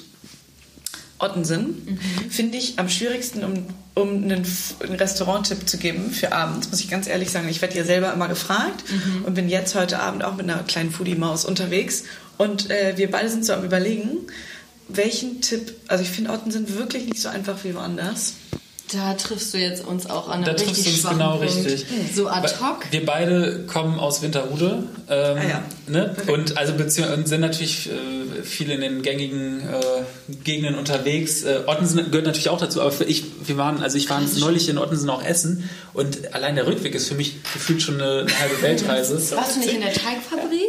[1.21, 2.31] Ottensen mhm.
[2.31, 4.47] finde ich am schwierigsten, um, um einen,
[4.81, 7.49] einen Restaurant-Tipp zu geben für abends, muss ich ganz ehrlich sagen.
[7.49, 9.25] Ich werde ja selber immer gefragt mhm.
[9.25, 12.05] und bin jetzt heute Abend auch mit einer kleinen Foodie-Maus unterwegs.
[12.37, 14.19] Und äh, wir beide sind so am Überlegen,
[14.87, 18.35] welchen Tipp, also ich finde Ottensen wirklich nicht so einfach wie woanders.
[18.93, 21.67] Da triffst du jetzt uns auch an einem Da triffst du uns genau Punkt.
[21.67, 21.87] richtig.
[22.15, 22.91] So ad hoc.
[22.91, 24.85] Wir beide kommen aus Winterhude.
[25.09, 25.63] Ähm, ah, ja.
[25.87, 26.17] ne?
[26.29, 31.45] Und also sind natürlich äh, viele in den gängigen äh, Gegenden unterwegs.
[31.45, 34.79] Äh, Ottensen gehört natürlich auch dazu, aber ich, wir waren, also ich war neulich in
[34.79, 38.63] Ottensen auch essen und allein der Rückweg ist für mich gefühlt schon eine, eine halbe
[38.63, 39.15] Weltreise.
[39.37, 40.68] Warst du nicht in der Teigfabrik?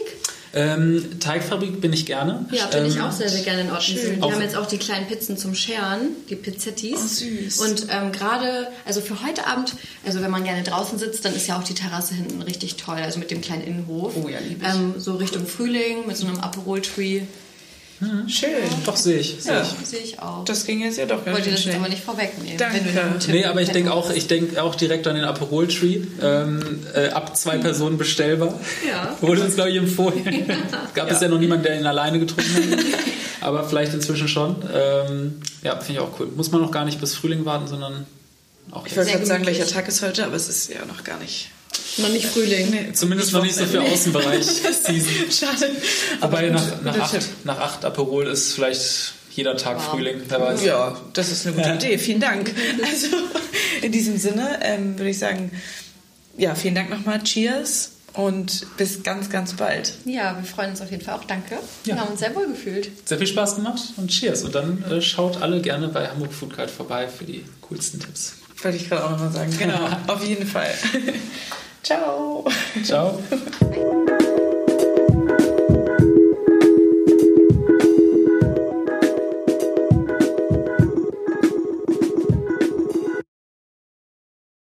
[0.53, 2.45] Ähm, Teigfabrik bin ich gerne.
[2.51, 3.97] Ja, bin ähm, ich auch sehr, sehr gerne in Ordnung.
[3.97, 6.95] Die haben jetzt auch die kleinen Pizzen zum Scheren, die Pizzettis.
[6.95, 7.59] Oh, süß.
[7.59, 9.73] Und ähm, gerade, also für heute Abend,
[10.05, 12.97] also wenn man gerne draußen sitzt, dann ist ja auch die Terrasse hinten richtig toll,
[12.97, 14.13] also mit dem kleinen Innenhof.
[14.15, 14.73] Oh ja, liebe ich.
[14.73, 17.21] Ähm, so Richtung Frühling mit so einem Aperol-Tree.
[18.27, 18.49] Schön.
[18.85, 19.35] Doch, sehe ich.
[19.39, 19.61] Sehe Ja.
[19.61, 19.87] ich.
[19.87, 20.45] Sehe ich auch.
[20.45, 21.75] Das ging jetzt ja doch ich ganz wollte schön das jetzt schnell.
[21.83, 22.57] aber nicht vorwegnehmen.
[22.57, 22.81] Danke.
[23.27, 26.01] Wenn Nee, aber ich denke auch, ich denke auch direkt an den Aperol Tree.
[26.21, 28.57] Ähm, äh, ab zwei Personen bestellbar.
[28.87, 29.17] Ja.
[29.21, 30.23] Wurde uns, glaube ich, empfohlen.
[30.93, 31.27] Gab es Ja.
[31.27, 32.79] ja noch niemanden, der ihn alleine getrunken hat.
[33.41, 34.55] Aber vielleicht inzwischen schon.
[34.73, 36.27] Ähm, ja, finde ich auch cool.
[36.35, 38.05] Muss man noch gar nicht bis Frühling warten, sondern
[38.71, 38.97] auch Ich jetzt.
[38.97, 41.49] wollte gerade sagen, welcher Tag ist heute, aber es ist ja noch gar nicht.
[41.97, 42.69] Noch nicht Frühling.
[42.69, 43.93] Nee, Zumindest noch nicht so für Wochenende.
[43.93, 44.45] Außenbereich
[44.85, 45.31] Season.
[45.31, 45.71] Schade.
[46.21, 49.83] Wobei gut, nach, nach, acht, nach acht Aperol ist vielleicht jeder Tag Wow.
[49.91, 50.21] Frühling.
[50.27, 50.63] Wer weiß.
[50.63, 51.97] Ja, das ist eine gute Idee.
[51.97, 52.53] Vielen Dank.
[52.83, 53.07] Also
[53.81, 55.51] in diesem Sinne ähm, würde ich sagen,
[56.37, 57.21] ja, vielen Dank nochmal.
[57.23, 59.93] Cheers und bis ganz, ganz bald.
[60.05, 61.23] Ja, wir freuen uns auf jeden Fall auch.
[61.25, 61.55] Danke.
[61.85, 61.95] Ja.
[61.95, 62.89] Wir haben uns sehr wohl gefühlt.
[63.05, 64.43] Sehr viel Spaß gemacht und Cheers.
[64.43, 68.33] Und dann äh, schaut alle gerne bei Hamburg Food Guide vorbei für die coolsten Tipps.
[68.61, 69.55] Wollte ich gerade auch nochmal sagen.
[69.57, 70.73] Genau, auf jeden Fall.
[71.83, 72.43] Ciao.
[72.83, 73.19] Ciao.